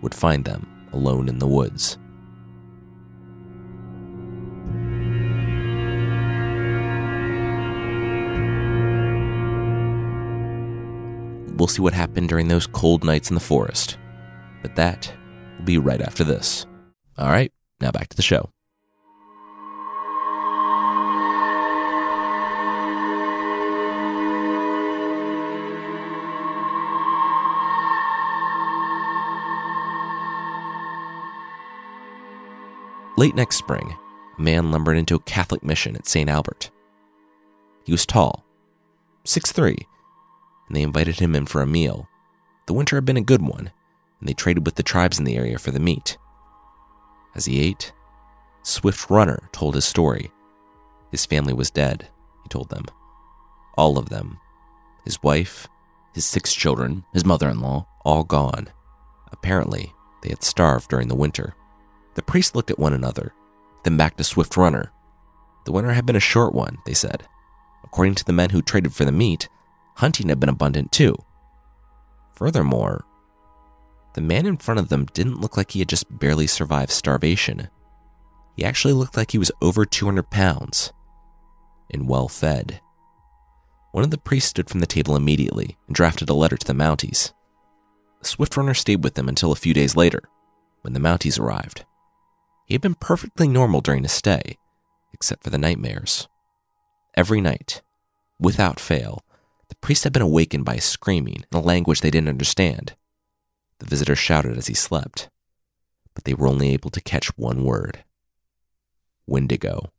would 0.00 0.14
find 0.14 0.44
them 0.44 0.88
alone 0.92 1.28
in 1.28 1.38
the 1.38 1.46
woods. 1.46 1.98
we'll 11.66 11.74
see 11.74 11.82
what 11.82 11.94
happened 11.94 12.28
during 12.28 12.46
those 12.46 12.68
cold 12.68 13.02
nights 13.02 13.28
in 13.28 13.34
the 13.34 13.40
forest. 13.40 13.98
But 14.62 14.76
that 14.76 15.12
will 15.58 15.64
be 15.64 15.78
right 15.78 16.00
after 16.00 16.22
this. 16.22 16.64
All 17.18 17.26
right, 17.26 17.52
now 17.80 17.90
back 17.90 18.08
to 18.10 18.16
the 18.16 18.22
show. 18.22 18.50
Late 33.16 33.34
next 33.34 33.56
spring, 33.56 33.96
a 34.38 34.40
man 34.40 34.70
lumbered 34.70 34.98
into 34.98 35.16
a 35.16 35.20
Catholic 35.20 35.64
mission 35.64 35.96
at 35.96 36.06
St. 36.06 36.30
Albert. 36.30 36.70
He 37.84 37.90
was 37.90 38.06
tall, 38.06 38.44
six-three, 39.24 39.78
and 40.66 40.76
they 40.76 40.82
invited 40.82 41.18
him 41.18 41.34
in 41.34 41.46
for 41.46 41.62
a 41.62 41.66
meal. 41.66 42.08
The 42.66 42.72
winter 42.72 42.96
had 42.96 43.04
been 43.04 43.16
a 43.16 43.22
good 43.22 43.42
one, 43.42 43.70
and 44.20 44.28
they 44.28 44.34
traded 44.34 44.66
with 44.66 44.76
the 44.76 44.82
tribes 44.82 45.18
in 45.18 45.24
the 45.24 45.36
area 45.36 45.58
for 45.58 45.70
the 45.70 45.80
meat. 45.80 46.18
As 47.34 47.44
he 47.44 47.60
ate, 47.60 47.92
Swift 48.62 49.10
Runner 49.10 49.48
told 49.52 49.74
his 49.74 49.84
story. 49.84 50.32
His 51.10 51.26
family 51.26 51.52
was 51.52 51.70
dead, 51.70 52.08
he 52.42 52.48
told 52.48 52.70
them. 52.70 52.86
All 53.76 53.98
of 53.98 54.08
them. 54.08 54.38
His 55.04 55.22
wife, 55.22 55.68
his 56.14 56.24
six 56.24 56.52
children, 56.54 57.04
his 57.12 57.24
mother 57.24 57.48
in 57.48 57.60
law, 57.60 57.86
all 58.04 58.24
gone. 58.24 58.68
Apparently, 59.30 59.92
they 60.22 60.30
had 60.30 60.42
starved 60.42 60.88
during 60.88 61.08
the 61.08 61.14
winter. 61.14 61.54
The 62.14 62.22
priests 62.22 62.54
looked 62.54 62.70
at 62.70 62.78
one 62.78 62.92
another, 62.92 63.32
then 63.84 63.96
back 63.96 64.16
to 64.16 64.24
Swift 64.24 64.56
Runner. 64.56 64.90
The 65.66 65.72
winter 65.72 65.92
had 65.92 66.06
been 66.06 66.16
a 66.16 66.20
short 66.20 66.54
one, 66.54 66.78
they 66.86 66.94
said. 66.94 67.28
According 67.84 68.14
to 68.16 68.24
the 68.24 68.32
men 68.32 68.50
who 68.50 68.62
traded 68.62 68.94
for 68.94 69.04
the 69.04 69.12
meat, 69.12 69.48
hunting 69.96 70.28
had 70.28 70.40
been 70.40 70.48
abundant 70.48 70.92
too. 70.92 71.16
Furthermore, 72.34 73.04
the 74.14 74.20
man 74.20 74.46
in 74.46 74.56
front 74.56 74.80
of 74.80 74.88
them 74.88 75.06
didn't 75.12 75.40
look 75.40 75.56
like 75.56 75.72
he 75.72 75.80
had 75.80 75.88
just 75.88 76.18
barely 76.18 76.46
survived 76.46 76.90
starvation. 76.90 77.68
He 78.56 78.64
actually 78.64 78.94
looked 78.94 79.16
like 79.16 79.32
he 79.32 79.38
was 79.38 79.52
over 79.60 79.84
200 79.84 80.30
pounds 80.30 80.92
and 81.90 82.08
well 82.08 82.28
fed. 82.28 82.80
One 83.92 84.04
of 84.04 84.10
the 84.10 84.18
priests 84.18 84.50
stood 84.50 84.68
from 84.68 84.80
the 84.80 84.86
table 84.86 85.16
immediately 85.16 85.76
and 85.86 85.94
drafted 85.94 86.28
a 86.28 86.34
letter 86.34 86.56
to 86.56 86.66
the 86.66 86.74
Mounties. 86.74 87.32
The 88.20 88.28
Swift 88.28 88.56
Runner 88.56 88.74
stayed 88.74 89.04
with 89.04 89.14
them 89.14 89.28
until 89.28 89.52
a 89.52 89.56
few 89.56 89.72
days 89.72 89.96
later, 89.96 90.22
when 90.82 90.92
the 90.92 91.00
Mounties 91.00 91.38
arrived. 91.38 91.84
He 92.66 92.74
had 92.74 92.82
been 92.82 92.94
perfectly 92.94 93.48
normal 93.48 93.80
during 93.80 94.02
his 94.02 94.12
stay, 94.12 94.58
except 95.12 95.44
for 95.44 95.50
the 95.50 95.58
nightmares. 95.58 96.28
Every 97.14 97.40
night, 97.40 97.82
without 98.38 98.80
fail, 98.80 99.22
the 99.68 99.76
priest 99.76 100.04
had 100.04 100.12
been 100.12 100.22
awakened 100.22 100.64
by 100.64 100.76
screaming 100.76 101.44
in 101.50 101.58
a 101.58 101.60
language 101.60 102.00
they 102.00 102.10
didn't 102.10 102.28
understand. 102.28 102.94
The 103.78 103.86
visitor 103.86 104.16
shouted 104.16 104.56
as 104.56 104.68
he 104.68 104.74
slept, 104.74 105.28
but 106.14 106.24
they 106.24 106.34
were 106.34 106.48
only 106.48 106.70
able 106.70 106.90
to 106.90 107.00
catch 107.00 107.36
one 107.36 107.64
word 107.64 108.04
Wendigo. 109.26 109.92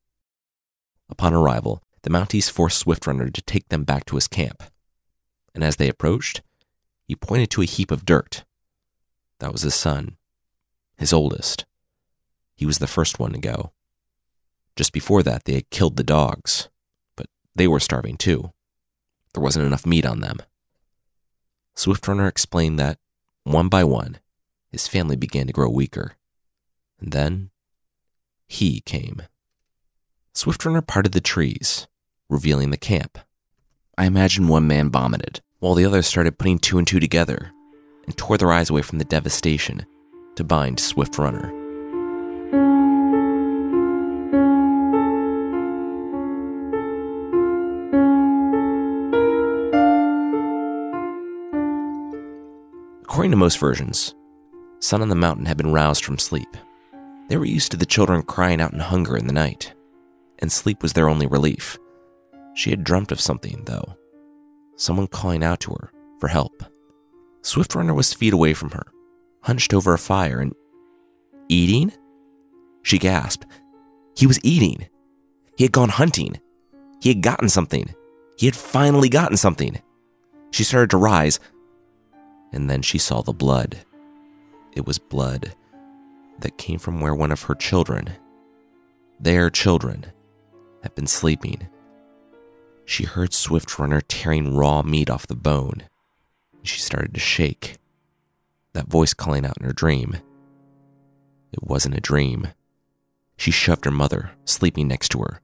Upon 1.09 1.33
arrival, 1.33 1.83
the 2.03 2.09
Mounties 2.09 2.49
forced 2.49 2.85
Swiftrunner 2.85 3.33
to 3.33 3.41
take 3.41 3.67
them 3.69 3.83
back 3.83 4.05
to 4.05 4.15
his 4.15 4.27
camp. 4.27 4.63
And 5.53 5.63
as 5.63 5.75
they 5.75 5.89
approached, 5.89 6.41
he 7.03 7.15
pointed 7.15 7.49
to 7.51 7.61
a 7.61 7.65
heap 7.65 7.91
of 7.91 8.05
dirt. 8.05 8.45
That 9.39 9.51
was 9.51 9.61
his 9.61 9.75
son, 9.75 10.17
his 10.97 11.13
oldest. 11.13 11.65
He 12.55 12.65
was 12.65 12.79
the 12.79 12.87
first 12.87 13.19
one 13.19 13.33
to 13.33 13.39
go. 13.39 13.71
Just 14.75 14.93
before 14.93 15.23
that, 15.23 15.45
they 15.45 15.53
had 15.53 15.69
killed 15.69 15.97
the 15.97 16.03
dogs, 16.03 16.69
but 17.15 17.27
they 17.55 17.67
were 17.67 17.79
starving 17.79 18.17
too. 18.17 18.51
There 19.37 19.43
wasn't 19.43 19.67
enough 19.67 19.85
meat 19.85 20.03
on 20.03 20.21
them. 20.21 20.37
Swiftrunner 21.75 22.27
explained 22.27 22.79
that, 22.79 22.97
one 23.43 23.69
by 23.69 23.83
one, 23.83 24.17
his 24.71 24.87
family 24.87 25.15
began 25.15 25.45
to 25.45 25.53
grow 25.53 25.69
weaker. 25.69 26.13
And 26.99 27.11
then, 27.11 27.51
he 28.47 28.79
came. 28.81 29.21
Swiftrunner 30.33 30.81
parted 30.81 31.11
the 31.11 31.21
trees, 31.21 31.85
revealing 32.27 32.71
the 32.71 32.77
camp. 32.77 33.19
I 33.95 34.07
imagine 34.07 34.47
one 34.47 34.65
man 34.65 34.89
vomited, 34.89 35.41
while 35.59 35.75
the 35.75 35.85
others 35.85 36.07
started 36.07 36.39
putting 36.39 36.57
two 36.57 36.79
and 36.79 36.87
two 36.87 36.99
together 36.99 37.51
and 38.07 38.17
tore 38.17 38.39
their 38.39 38.51
eyes 38.51 38.71
away 38.71 38.81
from 38.81 38.97
the 38.97 39.05
devastation 39.05 39.85
to 40.35 40.43
bind 40.43 40.79
Swift 40.79 41.19
According 53.17 53.31
to 53.31 53.37
most 53.37 53.57
versions, 53.57 54.13
Sun 54.77 55.01
on 55.01 55.09
the 55.09 55.15
Mountain 55.15 55.47
had 55.47 55.57
been 55.57 55.73
roused 55.73 56.05
from 56.05 56.19
sleep. 56.19 56.55
They 57.29 57.37
were 57.37 57.45
used 57.45 57.71
to 57.71 57.77
the 57.77 57.83
children 57.83 58.21
crying 58.21 58.61
out 58.61 58.73
in 58.73 58.79
hunger 58.79 59.17
in 59.17 59.25
the 59.25 59.33
night, 59.33 59.73
and 60.37 60.51
sleep 60.51 60.83
was 60.83 60.93
their 60.93 61.09
only 61.09 61.25
relief. 61.25 61.79
She 62.53 62.69
had 62.69 62.83
dreamt 62.83 63.11
of 63.11 63.19
something, 63.19 63.63
though 63.65 63.97
someone 64.75 65.07
calling 65.07 65.43
out 65.43 65.61
to 65.61 65.71
her 65.71 65.91
for 66.19 66.27
help. 66.27 66.61
Swift 67.41 67.73
Runner 67.73 67.95
was 67.95 68.13
feet 68.13 68.33
away 68.33 68.53
from 68.53 68.69
her, 68.69 68.85
hunched 69.41 69.73
over 69.73 69.95
a 69.95 69.97
fire 69.97 70.39
and 70.39 70.53
eating? 71.49 71.91
She 72.83 72.99
gasped. 72.99 73.47
He 74.15 74.27
was 74.27 74.39
eating. 74.43 74.87
He 75.57 75.63
had 75.63 75.71
gone 75.71 75.89
hunting. 75.89 76.39
He 77.01 77.09
had 77.09 77.23
gotten 77.23 77.49
something. 77.49 77.95
He 78.37 78.45
had 78.45 78.55
finally 78.55 79.09
gotten 79.09 79.37
something. 79.37 79.81
She 80.51 80.63
started 80.63 80.91
to 80.91 80.97
rise, 80.97 81.39
and 82.51 82.69
then 82.69 82.81
she 82.81 82.97
saw 82.97 83.21
the 83.21 83.33
blood. 83.33 83.79
It 84.73 84.85
was 84.85 84.99
blood 84.99 85.53
that 86.39 86.57
came 86.57 86.79
from 86.79 87.01
where 87.01 87.15
one 87.15 87.31
of 87.31 87.43
her 87.43 87.55
children, 87.55 88.11
their 89.19 89.49
children, 89.49 90.05
had 90.83 90.93
been 90.95 91.07
sleeping. 91.07 91.67
She 92.85 93.03
heard 93.03 93.33
Swift 93.33 93.77
Runner 93.79 94.01
tearing 94.01 94.55
raw 94.55 94.81
meat 94.81 95.09
off 95.09 95.27
the 95.27 95.35
bone. 95.35 95.83
She 96.63 96.79
started 96.79 97.13
to 97.13 97.19
shake. 97.19 97.77
That 98.73 98.87
voice 98.87 99.13
calling 99.13 99.45
out 99.45 99.57
in 99.57 99.65
her 99.65 99.73
dream. 99.73 100.17
It 101.51 101.63
wasn't 101.63 101.97
a 101.97 102.01
dream. 102.01 102.49
She 103.35 103.51
shoved 103.51 103.85
her 103.85 103.91
mother, 103.91 104.31
sleeping 104.45 104.87
next 104.87 105.09
to 105.09 105.19
her, 105.19 105.41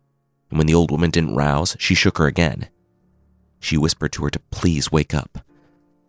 and 0.50 0.58
when 0.58 0.68
the 0.68 0.76
old 0.76 0.92
woman 0.92 1.10
didn't 1.10 1.36
rouse, 1.36 1.76
she 1.80 1.96
shook 1.96 2.18
her 2.18 2.28
again. 2.28 2.70
She 3.60 3.78
whispered 3.78 4.12
to 4.14 4.24
her 4.24 4.30
to 4.30 4.40
please 4.52 4.92
wake 4.92 5.14
up. 5.14 5.40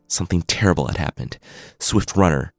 Something 0.09 0.43
terrible 0.43 0.87
had 0.87 0.99
happened. 0.99 1.39
Swift 1.79 2.17
Runner. 2.17 2.53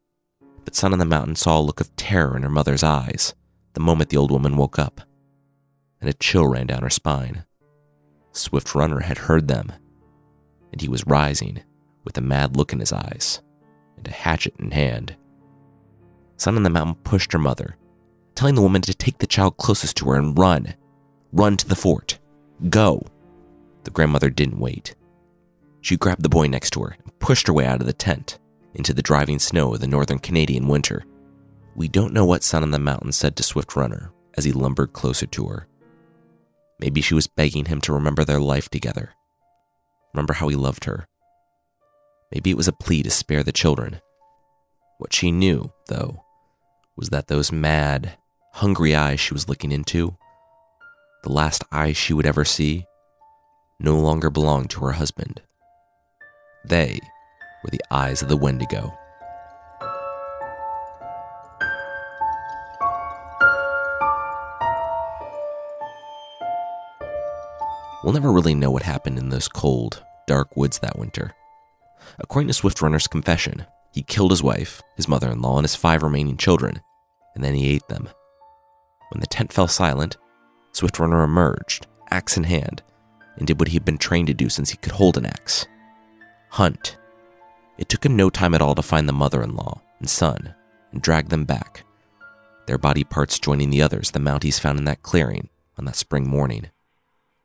But 0.64 0.76
Son 0.76 0.94
on 0.94 1.00
the 1.00 1.06
Mountain 1.06 1.36
saw 1.36 1.60
a 1.60 1.62
look 1.62 1.80
of 1.80 1.96
terror 1.96 2.36
in 2.36 2.44
her 2.44 2.50
mother's 2.50 2.84
eyes 2.84 3.34
the 3.76 3.82
moment 3.82 4.10
the 4.10 4.18
old 4.18 4.32
woman 4.32 4.58
woke 4.58 4.80
up, 4.80 5.02
and 6.02 6.10
a 6.10 6.14
chill 6.14 6.48
ran 6.48 6.66
down 6.66 6.82
her 6.82 6.90
spine. 6.90 7.46
Swift 8.32 8.74
Runner 8.74 9.02
had 9.02 9.18
heard 9.18 9.48
them, 9.48 9.72
and 10.72 10.82
he 10.82 10.88
was 10.88 11.06
rising 11.06 11.62
with 12.04 12.18
a 12.18 12.22
mad 12.22 12.56
look 12.58 12.74
in 12.74 12.80
his 12.80 12.92
eyes 12.92 13.42
and 13.98 14.08
a 14.08 14.12
hatchet 14.12 14.56
in 14.60 14.72
hand. 14.72 15.16
Son 16.38 16.56
on 16.56 16.64
the 16.64 16.70
Mountain 16.70 16.96
pushed 17.04 17.34
her 17.34 17.40
mother, 17.40 17.78
telling 18.34 18.56
the 18.56 18.62
woman 18.62 18.82
to 18.82 18.94
take 18.94 19.20
the 19.20 19.28
child 19.28 19.58
closest 19.58 19.98
to 19.98 20.10
her 20.10 20.16
and 20.16 20.38
run. 20.38 20.74
Run 21.32 21.58
to 21.58 21.68
the 21.68 21.76
fort. 21.76 22.20
Go. 22.70 23.02
The 23.84 23.92
grandmother 23.92 24.30
didn't 24.30 24.60
wait. 24.60 24.96
She 25.86 25.98
grabbed 25.98 26.24
the 26.24 26.30
boy 26.30 26.48
next 26.48 26.72
to 26.72 26.82
her 26.82 26.98
and 27.04 27.20
pushed 27.20 27.46
her 27.46 27.54
way 27.54 27.68
out 27.68 27.80
of 27.80 27.86
the 27.86 27.94
tent 27.94 28.40
into 28.74 28.92
the 28.92 29.04
driving 29.04 29.38
snow 29.38 29.72
of 29.72 29.82
the 29.82 29.88
northern 29.88 30.18
Canadian 30.18 30.68
winter. 30.68 31.04
We 31.76 31.88
don't 31.88 32.12
know 32.12 32.26
what 32.26 32.42
Son 32.42 32.64
on 32.64 32.72
the 32.72 32.80
Mountain 32.80 33.12
said 33.12 33.36
to 33.36 33.44
Swift 33.44 33.76
Runner 33.76 34.12
as 34.36 34.46
he 34.46 34.52
lumbered 34.52 34.94
closer 34.94 35.28
to 35.28 35.46
her. 35.46 35.68
Maybe 36.80 37.02
she 37.02 37.14
was 37.14 37.28
begging 37.28 37.66
him 37.66 37.82
to 37.82 37.94
remember 37.94 38.26
their 38.26 38.40
life 38.40 38.68
together. 38.68 39.12
Remember 40.16 40.34
how 40.34 40.48
he 40.48 40.56
loved 40.56 40.86
her. 40.86 41.06
Maybe 42.34 42.50
it 42.50 42.58
was 42.58 42.68
a 42.68 42.74
plea 42.74 43.04
to 43.04 43.12
spare 43.12 43.44
the 43.44 43.52
children. 43.52 44.02
What 44.98 45.14
she 45.14 45.32
knew, 45.32 45.72
though, 45.88 46.24
was 46.96 47.10
that 47.10 47.28
those 47.28 47.52
mad, 47.52 48.18
hungry 48.54 48.96
eyes 48.96 49.20
she 49.20 49.36
was 49.36 49.48
looking 49.48 49.72
into, 49.72 50.18
the 51.22 51.32
last 51.32 51.64
eyes 51.72 51.96
she 51.96 52.14
would 52.14 52.26
ever 52.26 52.44
see, 52.44 52.88
no 53.80 54.00
longer 54.00 54.32
belonged 54.32 54.72
to 54.72 54.84
her 54.86 54.94
husband. 54.94 55.42
They 56.68 57.00
were 57.64 57.70
the 57.70 57.82
eyes 57.92 58.24
of 58.24 58.28
the 58.28 58.38
Wendigo. 58.38 58.92
We'll 68.04 68.14
never 68.14 68.32
really 68.32 68.56
know 68.56 68.72
what 68.72 68.82
happened 68.82 69.20
in 69.20 69.30
those 69.30 69.48
cold, 69.48 70.04
dark 70.26 70.58
woods 70.58 70.80
that 70.80 70.98
winter. 70.98 71.36
According 72.18 72.48
to 72.48 72.54
Swift 72.54 72.82
Runner's 72.82 73.08
confession, 73.08 73.68
he 73.92 74.02
killed 74.02 74.32
his 74.32 74.42
wife, 74.42 74.82
his 74.96 75.08
mother 75.08 75.30
in 75.30 75.42
law, 75.42 75.58
and 75.58 75.66
his 75.66 75.76
five 75.76 76.02
remaining 76.02 76.38
children, 76.38 76.82
and 77.36 77.44
then 77.44 77.54
he 77.54 77.70
ate 77.70 77.88
them. 77.90 78.10
When 79.12 79.22
the 79.22 79.28
tent 79.28 79.54
fell 79.54 79.68
silent, 79.68 80.18
Swift 80.72 80.98
Runner 80.98 81.22
emerged, 81.22 81.86
axe 82.10 82.38
in 82.38 82.44
hand, 82.44 82.82
and 83.38 83.46
did 83.46 83.60
what 83.60 83.68
he 83.68 83.76
had 83.76 83.86
been 83.86 84.00
trained 84.00 84.28
to 84.28 84.34
do 84.34 84.50
since 84.50 84.72
he 84.72 84.78
could 84.78 84.94
hold 84.94 85.18
an 85.18 85.28
axe 85.28 85.68
hunt. 86.56 86.98
It 87.78 87.90
took 87.90 88.06
him 88.06 88.16
no 88.16 88.30
time 88.30 88.54
at 88.54 88.62
all 88.62 88.76
to 88.76 88.82
find 88.82 89.10
the 89.10 89.14
mother 89.14 89.44
in 89.44 89.58
law 89.58 89.82
and 90.00 90.10
son 90.10 90.56
and 90.94 91.02
drag 91.02 91.28
them 91.28 91.44
back, 91.44 91.84
their 92.66 92.78
body 92.78 93.04
parts 93.04 93.40
joining 93.40 93.72
the 93.72 93.82
others 93.82 94.12
the 94.12 94.20
Mounties 94.20 94.58
found 94.58 94.80
in 94.80 94.86
that 94.86 95.04
clearing 95.04 95.50
on 95.78 95.84
that 95.84 95.98
spring 95.98 96.30
morning. 96.30 96.70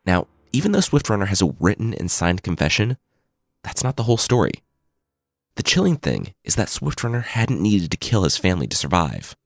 Now, 0.07 0.29
even 0.53 0.71
though 0.71 0.81
Swift 0.81 1.11
Runner 1.11 1.27
has 1.27 1.43
a 1.43 1.53
written 1.59 1.93
and 1.95 2.09
signed 2.09 2.45
confession, 2.45 2.99
that's 3.65 3.83
not 3.83 3.97
the 3.97 4.05
whole 4.05 4.17
story. 4.17 4.63
The 5.57 5.65
chilling 5.65 5.97
thing 5.97 6.33
is 6.45 6.55
that 6.55 6.69
Swift 6.69 7.03
Runner 7.03 7.23
hadn't 7.23 7.61
needed 7.61 7.91
to 7.91 7.97
kill 7.97 8.23
his 8.23 8.37
family 8.37 8.69
to 8.69 8.77
survive. 8.77 9.37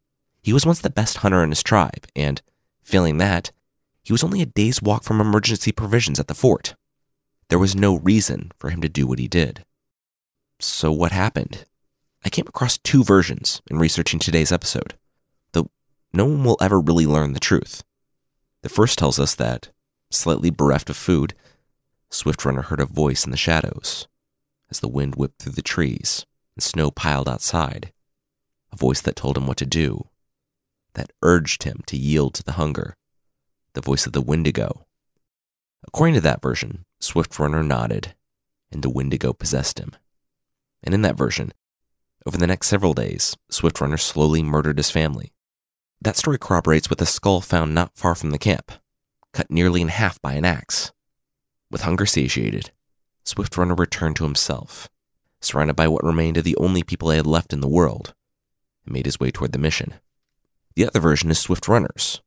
He 0.42 0.52
was 0.52 0.66
once 0.66 0.80
the 0.80 0.90
best 0.90 1.18
hunter 1.18 1.42
in 1.42 1.49
his 1.49 1.62
tribe, 1.62 2.06
and, 2.14 2.42
failing 2.83 3.16
that, 3.16 3.50
he 4.02 4.12
was 4.12 4.23
only 4.23 4.42
a 4.42 4.47
day's 4.47 4.83
walk 4.83 5.04
from 5.04 5.23
emergency 5.23 5.73
provisions 5.73 6.21
at 6.21 6.28
the 6.28 6.35
fort. 6.35 6.75
There 7.49 7.59
was 7.59 7.77
no 7.77 7.97
reason 7.99 8.53
for 8.59 8.71
him 8.71 8.81
to 8.81 8.89
do 8.89 9.07
what 9.07 9.19
he 9.19 9.29
did. 9.29 9.65
So, 10.61 10.91
what 10.93 11.13
happened? 11.13 11.67
I 12.25 12.31
came 12.31 12.47
across 12.49 12.79
two 12.79 13.05
versions 13.05 13.61
in 13.71 13.79
researching 13.79 14.19
today's 14.19 14.53
episode, 14.53 14.95
though 15.53 15.71
no 16.13 16.25
one 16.25 16.45
will 16.45 16.59
ever 16.61 16.81
really 16.81 17.07
learn 17.07 17.33
the 17.33 17.41
truth. 17.41 17.85
The 18.63 18.69
first 18.71 18.99
tells 18.99 19.19
us 19.19 19.35
that, 19.35 19.69
slightly 20.11 20.51
bereft 20.51 20.89
of 20.89 20.97
food, 20.97 21.35
Swift 22.11 22.45
Runner 22.45 22.63
heard 22.63 22.81
a 22.81 22.87
voice 22.87 23.25
in 23.25 23.31
the 23.31 23.37
shadows 23.37 24.09
as 24.71 24.81
the 24.81 24.89
wind 24.89 25.17
whipped 25.17 25.43
through 25.43 25.53
the 25.53 25.63
trees 25.63 26.25
and 26.57 26.63
snow 26.63 26.91
piled 26.91 27.29
outside. 27.29 27.93
A 28.73 28.77
voice 28.77 29.01
that 29.03 29.17
told 29.17 29.37
him 29.37 29.47
what 29.47 29.57
to 29.59 29.67
do, 29.67 30.09
that 30.95 31.13
urged 31.23 31.65
him 31.65 31.81
to 31.87 31.97
yield 31.97 32.35
to 32.35 32.43
the 32.43 32.53
hunger. 32.53 32.97
The 33.75 33.81
voice 33.81 34.07
of 34.07 34.13
the 34.13 34.23
Wendigo. 34.23 34.87
According 35.87 36.14
to 36.14 36.21
that 36.23 36.43
version, 36.43 36.85
Swift 37.00 37.38
Runner 37.38 37.62
nodded, 37.62 38.14
and 38.71 38.83
the 38.83 38.91
Wendigo 38.91 39.33
possessed 39.33 39.79
him. 39.79 39.93
And 40.83 40.95
in 40.95 41.03
that 41.03 41.17
version, 41.17 41.53
over 42.26 42.37
the 42.37 42.47
next 42.47 42.69
several 42.69 42.95
days, 42.95 43.37
Swift 43.50 43.81
Runner 43.81 43.97
slowly 43.97 44.43
murdered 44.43 44.79
his 44.79 44.91
family. 44.91 45.33
That 46.00 46.17
story 46.17 46.38
corroborates 46.38 46.91
with 46.91 47.00
a 47.00 47.07
skull 47.07 47.41
found 47.41 47.75
not 47.75 47.97
far 47.97 48.14
from 48.14 48.31
the 48.31 48.38
camp, 48.38 48.73
cut 49.33 49.50
nearly 49.50 49.81
in 49.81 49.88
half 49.88 50.21
by 50.21 50.33
an 50.35 50.45
axe. 50.45 50.93
With 51.71 51.83
hunger 51.83 52.07
satiated, 52.07 52.71
Swift 53.25 53.57
Runner 53.57 53.75
returned 53.75 54.17
to 54.17 54.25
himself, 54.25 54.88
surrounded 55.41 55.76
by 55.76 55.88
what 55.88 56.05
remained 56.05 56.37
of 56.37 56.45
the 56.45 56.57
only 56.57 56.83
people 56.83 57.11
he 57.11 57.17
had 57.17 57.26
left 57.26 57.53
in 57.53 57.61
the 57.61 57.69
world, 57.69 58.14
and 58.85 58.95
made 58.95 59.07
his 59.07 59.21
way 59.21 59.31
toward 59.31 59.53
the 59.53 59.59
mission. 59.59 59.95
The 60.76 60.87
other 60.87 61.00
version 61.00 61.31
is 61.31 61.38
Swift 61.38 61.69
Runner's, 61.69 62.21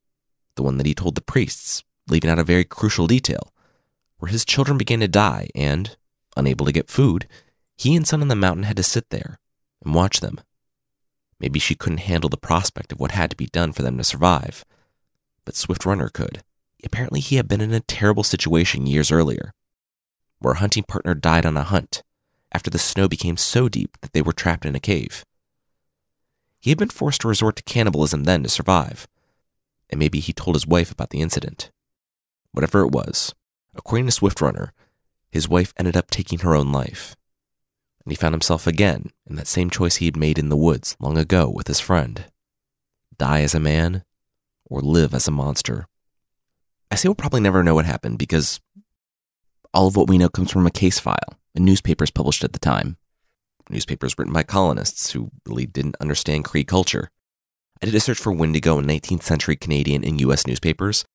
the 0.55 0.63
one 0.63 0.77
that 0.77 0.85
he 0.85 0.93
told 0.93 1.15
the 1.15 1.21
priests, 1.21 1.83
leaving 2.09 2.29
out 2.29 2.39
a 2.39 2.43
very 2.43 2.63
crucial 2.63 3.07
detail, 3.07 3.53
where 4.19 4.31
his 4.31 4.45
children 4.45 4.77
began 4.77 4.99
to 4.99 5.07
die, 5.07 5.49
and, 5.55 5.95
unable 6.35 6.65
to 6.65 6.71
get 6.71 6.89
food, 6.89 7.27
he 7.75 7.95
and 7.95 8.07
Son 8.07 8.21
on 8.21 8.27
the 8.27 8.35
Mountain 8.35 8.63
had 8.63 8.77
to 8.77 8.83
sit 8.83 9.09
there 9.09 9.39
and 9.83 9.93
watch 9.93 10.19
them. 10.19 10.39
Maybe 11.39 11.59
she 11.59 11.75
couldn't 11.75 11.99
handle 11.99 12.29
the 12.29 12.37
prospect 12.37 12.91
of 12.91 12.99
what 12.99 13.11
had 13.11 13.29
to 13.29 13.37
be 13.37 13.45
done 13.47 13.71
for 13.71 13.83
them 13.83 13.97
to 13.97 14.03
survive, 14.03 14.65
but 15.45 15.55
Swift 15.55 15.85
Runner 15.85 16.09
could. 16.09 16.43
Apparently, 16.83 17.19
he 17.19 17.35
had 17.35 17.47
been 17.47 17.61
in 17.61 17.73
a 17.73 17.79
terrible 17.79 18.23
situation 18.23 18.87
years 18.87 19.11
earlier, 19.11 19.51
where 20.39 20.53
a 20.53 20.57
hunting 20.57 20.83
partner 20.83 21.13
died 21.13 21.45
on 21.45 21.57
a 21.57 21.63
hunt 21.63 22.03
after 22.51 22.69
the 22.69 22.79
snow 22.79 23.07
became 23.07 23.37
so 23.37 23.67
deep 23.67 23.97
that 24.01 24.13
they 24.13 24.21
were 24.21 24.33
trapped 24.33 24.65
in 24.65 24.75
a 24.75 24.79
cave. 24.79 25.25
He 26.59 26.71
had 26.71 26.77
been 26.77 26.89
forced 26.89 27.21
to 27.21 27.27
resort 27.27 27.55
to 27.57 27.63
cannibalism 27.63 28.23
then 28.23 28.43
to 28.43 28.49
survive, 28.49 29.07
and 29.89 29.99
maybe 29.99 30.19
he 30.19 30.33
told 30.33 30.55
his 30.55 30.67
wife 30.67 30.91
about 30.91 31.11
the 31.11 31.21
incident. 31.21 31.71
Whatever 32.57 32.81
it 32.81 32.91
was, 32.91 33.35
according 33.75 34.07
to 34.07 34.11
Swift 34.11 34.41
Runner, 34.41 34.73
his 35.29 35.47
wife 35.47 35.75
ended 35.77 35.95
up 35.95 36.09
taking 36.09 36.39
her 36.39 36.55
own 36.55 36.71
life. 36.71 37.15
And 38.03 38.11
he 38.11 38.15
found 38.15 38.33
himself 38.33 38.65
again 38.65 39.11
in 39.29 39.35
that 39.35 39.45
same 39.45 39.69
choice 39.69 39.97
he 39.97 40.05
had 40.05 40.17
made 40.17 40.39
in 40.39 40.49
the 40.49 40.57
woods 40.57 40.97
long 40.99 41.19
ago 41.19 41.51
with 41.51 41.67
his 41.67 41.79
friend 41.79 42.25
die 43.15 43.41
as 43.41 43.53
a 43.53 43.59
man 43.59 44.03
or 44.65 44.81
live 44.81 45.13
as 45.13 45.27
a 45.27 45.31
monster. 45.31 45.85
I 46.89 46.95
say 46.95 47.07
we'll 47.07 47.13
probably 47.13 47.41
never 47.41 47.61
know 47.61 47.75
what 47.75 47.85
happened 47.85 48.17
because 48.17 48.59
all 49.71 49.85
of 49.85 49.95
what 49.95 50.09
we 50.09 50.17
know 50.17 50.27
comes 50.27 50.49
from 50.49 50.65
a 50.65 50.71
case 50.71 50.99
file 50.99 51.37
and 51.53 51.63
newspapers 51.63 52.09
published 52.09 52.43
at 52.43 52.53
the 52.53 52.59
time. 52.59 52.97
Newspapers 53.69 54.15
written 54.17 54.33
by 54.33 54.41
colonists 54.41 55.11
who 55.11 55.29
really 55.45 55.67
didn't 55.67 55.97
understand 56.01 56.45
Cree 56.45 56.63
culture. 56.63 57.11
I 57.83 57.85
did 57.85 57.93
a 57.93 57.99
search 57.99 58.17
for 58.17 58.31
Wendigo 58.31 58.79
in 58.79 58.87
19th 58.87 59.21
century 59.21 59.55
Canadian 59.55 60.03
and 60.03 60.19
US 60.21 60.47
newspapers, 60.47 61.05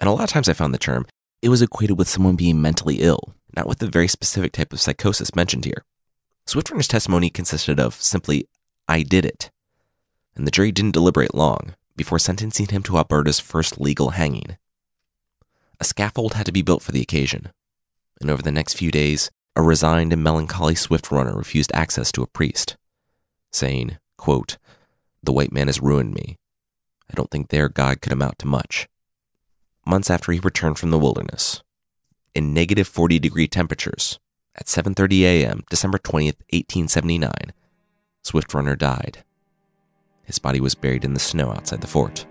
and 0.00 0.08
a 0.08 0.12
lot 0.12 0.24
of 0.24 0.30
times 0.30 0.48
I 0.48 0.54
found 0.54 0.74
the 0.74 0.78
term, 0.78 1.06
it 1.42 1.50
was 1.50 1.62
equated 1.62 1.98
with 1.98 2.08
someone 2.08 2.36
being 2.36 2.60
mentally 2.60 2.96
ill, 2.96 3.34
not 3.56 3.66
with 3.66 3.78
the 3.78 3.86
very 3.86 4.08
specific 4.08 4.52
type 4.52 4.72
of 4.72 4.80
psychosis 4.80 5.36
mentioned 5.36 5.64
here. 5.64 5.84
Swiftrunner's 6.46 6.88
testimony 6.88 7.30
consisted 7.30 7.78
of 7.78 7.94
simply, 7.94 8.48
I 8.88 9.02
did 9.02 9.24
it. 9.24 9.50
And 10.34 10.46
the 10.46 10.50
jury 10.50 10.72
didn't 10.72 10.92
deliberate 10.92 11.34
long 11.34 11.74
before 11.96 12.18
sentencing 12.18 12.68
him 12.68 12.82
to 12.84 12.96
Alberta's 12.96 13.38
first 13.38 13.80
legal 13.80 14.10
hanging. 14.10 14.56
A 15.78 15.84
scaffold 15.84 16.34
had 16.34 16.46
to 16.46 16.52
be 16.52 16.62
built 16.62 16.82
for 16.82 16.92
the 16.92 17.02
occasion, 17.02 17.50
and 18.20 18.30
over 18.30 18.42
the 18.42 18.52
next 18.52 18.74
few 18.74 18.90
days, 18.90 19.30
a 19.56 19.62
resigned 19.62 20.12
and 20.12 20.22
melancholy 20.22 20.74
Swift 20.74 21.10
runner 21.10 21.34
refused 21.34 21.70
access 21.74 22.12
to 22.12 22.22
a 22.22 22.26
priest, 22.26 22.76
saying, 23.52 23.98
quote, 24.16 24.58
The 25.22 25.32
white 25.32 25.52
man 25.52 25.66
has 25.66 25.80
ruined 25.80 26.14
me. 26.14 26.36
I 27.10 27.14
don't 27.14 27.30
think 27.30 27.48
their 27.48 27.68
God 27.68 28.00
could 28.00 28.12
amount 28.12 28.38
to 28.40 28.46
much. 28.46 28.88
Months 29.86 30.10
after 30.10 30.32
he 30.32 30.38
returned 30.38 30.78
from 30.78 30.90
the 30.90 30.98
wilderness, 30.98 31.62
in 32.34 32.52
negative 32.52 32.86
40 32.86 33.18
degree 33.18 33.48
temperatures, 33.48 34.18
at 34.54 34.66
7:30 34.66 35.22
a.m., 35.22 35.64
December 35.70 35.98
20th, 35.98 36.38
1879, 36.52 37.32
Swift 38.22 38.52
Runner 38.52 38.76
died. 38.76 39.24
His 40.22 40.38
body 40.38 40.60
was 40.60 40.74
buried 40.74 41.04
in 41.04 41.14
the 41.14 41.20
snow 41.20 41.50
outside 41.50 41.80
the 41.80 41.86
fort. 41.86 42.26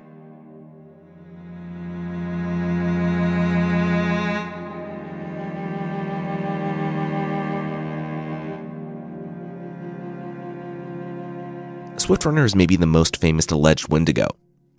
Swift 11.97 12.25
Runner 12.25 12.45
is 12.45 12.55
maybe 12.55 12.75
the 12.75 12.85
most 12.85 13.17
famous 13.17 13.45
alleged 13.47 13.89
Wendigo, 13.89 14.29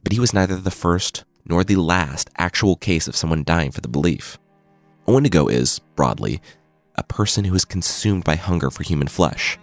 but 0.02 0.12
he 0.12 0.18
was 0.20 0.32
neither 0.32 0.56
the 0.56 0.70
first 0.70 1.24
nor 1.44 1.64
the 1.64 1.76
last 1.76 2.30
actual 2.38 2.76
case 2.76 3.08
of 3.08 3.16
someone 3.16 3.44
dying 3.44 3.70
for 3.70 3.80
the 3.80 3.88
belief. 3.88 4.38
A 5.06 5.12
Wendigo 5.12 5.48
is, 5.48 5.80
broadly, 5.96 6.40
a 6.96 7.02
person 7.02 7.44
who 7.44 7.54
is 7.54 7.64
consumed 7.64 8.24
by 8.24 8.36
hunger 8.36 8.70
for 8.70 8.82
human 8.82 9.08
flesh, 9.08 9.58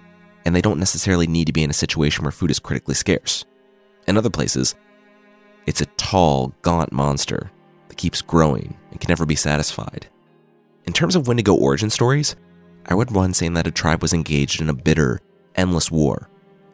and 0.46 0.56
they 0.56 0.62
don't 0.62 0.80
necessarily 0.80 1.28
need 1.28 1.46
to 1.46 1.54
be 1.54 1.64
in 1.64 1.70
a 1.70 1.74
situation 1.74 2.24
where 2.24 2.32
food 2.32 2.52
is 2.52 2.60
critically 2.60 2.96
scarce. 2.96 3.46
In 4.08 4.18
other 4.18 4.30
places, 4.30 4.76
it's 5.66 5.82
a 5.82 5.86
tall, 5.98 6.54
gaunt 6.62 6.92
monster 6.92 7.52
that 7.88 7.98
keeps 7.98 8.22
growing 8.22 8.78
and 8.92 9.00
can 9.00 9.10
never 9.10 9.26
be 9.26 9.36
satisfied. 9.36 10.08
In 10.86 10.94
terms 10.94 11.16
of 11.16 11.28
Wendigo 11.28 11.54
origin 11.54 11.90
stories, 11.90 12.36
I 12.86 12.94
read 12.94 13.12
one 13.12 13.34
saying 13.34 13.54
that 13.54 13.68
a 13.68 13.72
tribe 13.72 14.02
was 14.02 14.14
engaged 14.14 14.62
in 14.62 14.70
a 14.70 14.74
bitter, 14.74 15.20
endless 15.56 15.92
war 15.92 16.30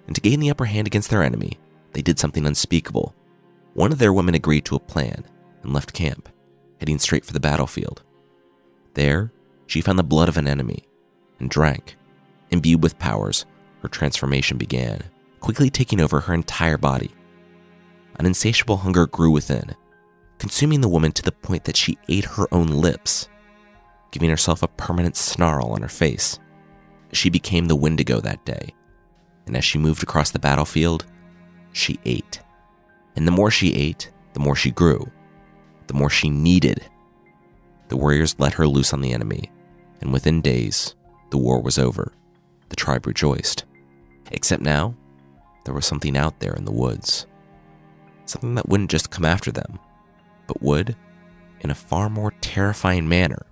and 0.08 0.16
to 0.16 0.22
gain 0.22 0.40
the 0.40 0.50
upper 0.50 0.66
hand 0.66 0.88
against 0.88 1.10
their 1.10 1.24
enemy, 1.24 1.58
they 1.94 2.02
did 2.02 2.20
something 2.20 2.46
unspeakable. 2.46 3.16
One 3.74 3.92
of 3.92 4.00
their 4.00 4.14
women 4.14 4.36
agreed 4.36 4.66
to 4.66 4.76
a 4.76 4.80
plan 4.80 5.26
and 5.64 5.74
left 5.74 5.94
camp, 5.94 6.30
heading 6.80 7.00
straight 7.00 7.26
for 7.26 7.34
the 7.34 7.40
battlefield. 7.40 8.04
There, 8.94 9.32
she 9.68 9.82
found 9.82 9.98
the 9.98 10.04
blood 10.04 10.30
of 10.30 10.38
an 10.38 10.48
enemy 10.48 10.84
and 11.40 11.50
drank. 11.50 11.98
Imbued 12.52 12.84
with 12.84 13.00
powers, 13.00 13.46
her 13.82 13.88
transformation 13.88 14.58
began, 14.58 15.02
quickly 15.40 15.70
taking 15.70 16.00
over 16.00 16.20
her 16.20 16.34
entire 16.34 16.78
body. 16.78 17.12
An 18.20 18.26
insatiable 18.26 18.78
hunger 18.78 19.08
grew 19.08 19.32
within, 19.32 19.76
consuming 20.38 20.82
the 20.82 20.90
woman 20.90 21.12
to 21.14 21.24
the 21.24 21.32
point 21.32 21.64
that 21.64 21.78
she 21.78 21.98
ate 22.08 22.26
her 22.26 22.48
own 22.52 22.68
lips, 22.68 23.28
giving 24.12 24.30
herself 24.30 24.62
a 24.62 24.68
permanent 24.68 25.16
snarl 25.16 25.72
on 25.72 25.82
her 25.82 25.88
face. 25.88 26.38
She 27.12 27.30
became 27.30 27.66
the 27.66 27.76
Wendigo 27.76 28.22
that 28.22 28.46
day 28.46 28.74
and 29.46 29.58
as 29.58 29.66
she 29.66 29.78
moved 29.78 30.04
across 30.04 30.32
the 30.32 30.40
battlefield, 30.40 31.06
she 31.72 32.00
ate. 32.06 32.40
And 33.16 33.28
the 33.28 33.32
more 33.32 33.52
she 33.52 33.74
ate, 33.74 34.12
the 34.34 34.40
more 34.40 34.56
she 34.56 34.72
grew, 34.72 35.12
the 35.88 35.94
more 35.94 36.10
she 36.10 36.30
needed. 36.30 36.86
The 37.90 37.98
warriors 37.98 38.36
let 38.40 38.54
her 38.54 38.68
loose 38.68 38.94
on 38.94 39.02
the 39.02 39.14
enemy, 39.14 39.52
and 40.02 40.12
within 40.12 40.42
days, 40.42 40.96
the 41.30 41.38
war 41.38 41.62
was 41.62 41.78
over. 41.78 42.14
The 42.70 42.76
tribe 42.76 43.06
rejoiced. 43.06 43.66
Except 44.32 44.64
now, 44.64 44.96
there 45.66 45.74
was 45.74 45.86
something 45.86 46.18
out 46.18 46.40
there 46.40 46.54
in 46.54 46.66
the 46.66 46.72
woods. 46.72 47.28
Something 48.26 48.56
that 48.56 48.68
wouldn't 48.68 48.90
just 48.90 49.12
come 49.12 49.26
after 49.26 49.52
them, 49.52 49.80
but 50.48 50.62
would, 50.62 50.96
in 51.62 51.70
a 51.70 51.76
far 51.76 52.10
more 52.10 52.34
terrifying 52.42 53.08
manner, 53.08 53.46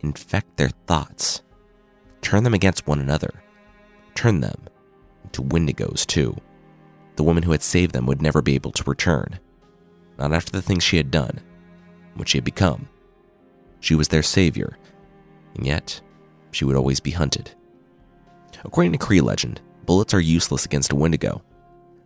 infect 0.00 0.56
their 0.56 0.70
thoughts, 0.86 1.42
turn 2.20 2.44
them 2.44 2.54
against 2.54 2.86
one 2.86 3.00
another, 3.00 3.42
turn 4.14 4.40
them 4.40 4.66
to 5.32 5.42
Wendigos, 5.42 6.06
too. 6.06 6.36
The 7.20 7.24
woman 7.24 7.42
who 7.42 7.52
had 7.52 7.62
saved 7.62 7.92
them 7.92 8.06
would 8.06 8.22
never 8.22 8.40
be 8.40 8.54
able 8.54 8.72
to 8.72 8.88
return. 8.88 9.38
Not 10.18 10.32
after 10.32 10.52
the 10.52 10.62
things 10.62 10.82
she 10.82 10.96
had 10.96 11.10
done, 11.10 11.40
what 12.14 12.30
she 12.30 12.38
had 12.38 12.46
become. 12.46 12.88
She 13.78 13.94
was 13.94 14.08
their 14.08 14.22
savior, 14.22 14.78
and 15.54 15.66
yet 15.66 16.00
she 16.50 16.64
would 16.64 16.76
always 16.76 16.98
be 16.98 17.10
hunted. 17.10 17.50
According 18.64 18.92
to 18.92 18.98
Cree 18.98 19.20
legend, 19.20 19.60
bullets 19.84 20.14
are 20.14 20.20
useless 20.20 20.64
against 20.64 20.92
a 20.92 20.96
Wendigo. 20.96 21.42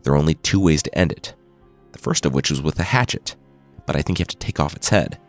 There 0.03 0.15
are 0.15 0.17
only 0.17 0.35
two 0.35 0.59
ways 0.59 0.83
to 0.83 0.99
end 0.99 1.13
it. 1.13 1.33
The 1.93 2.01
first 2.01 2.27
of 2.27 2.35
which 2.35 2.51
is 2.51 2.61
with 2.61 2.81
a 2.81 2.83
hatchet, 2.83 3.37
but 3.87 3.95
I 3.95 4.03
think 4.03 4.19
you 4.19 4.25
have 4.25 4.29
to 4.31 4.37
take 4.37 4.59
off 4.59 4.75
its 4.75 4.89
head. 4.89 5.21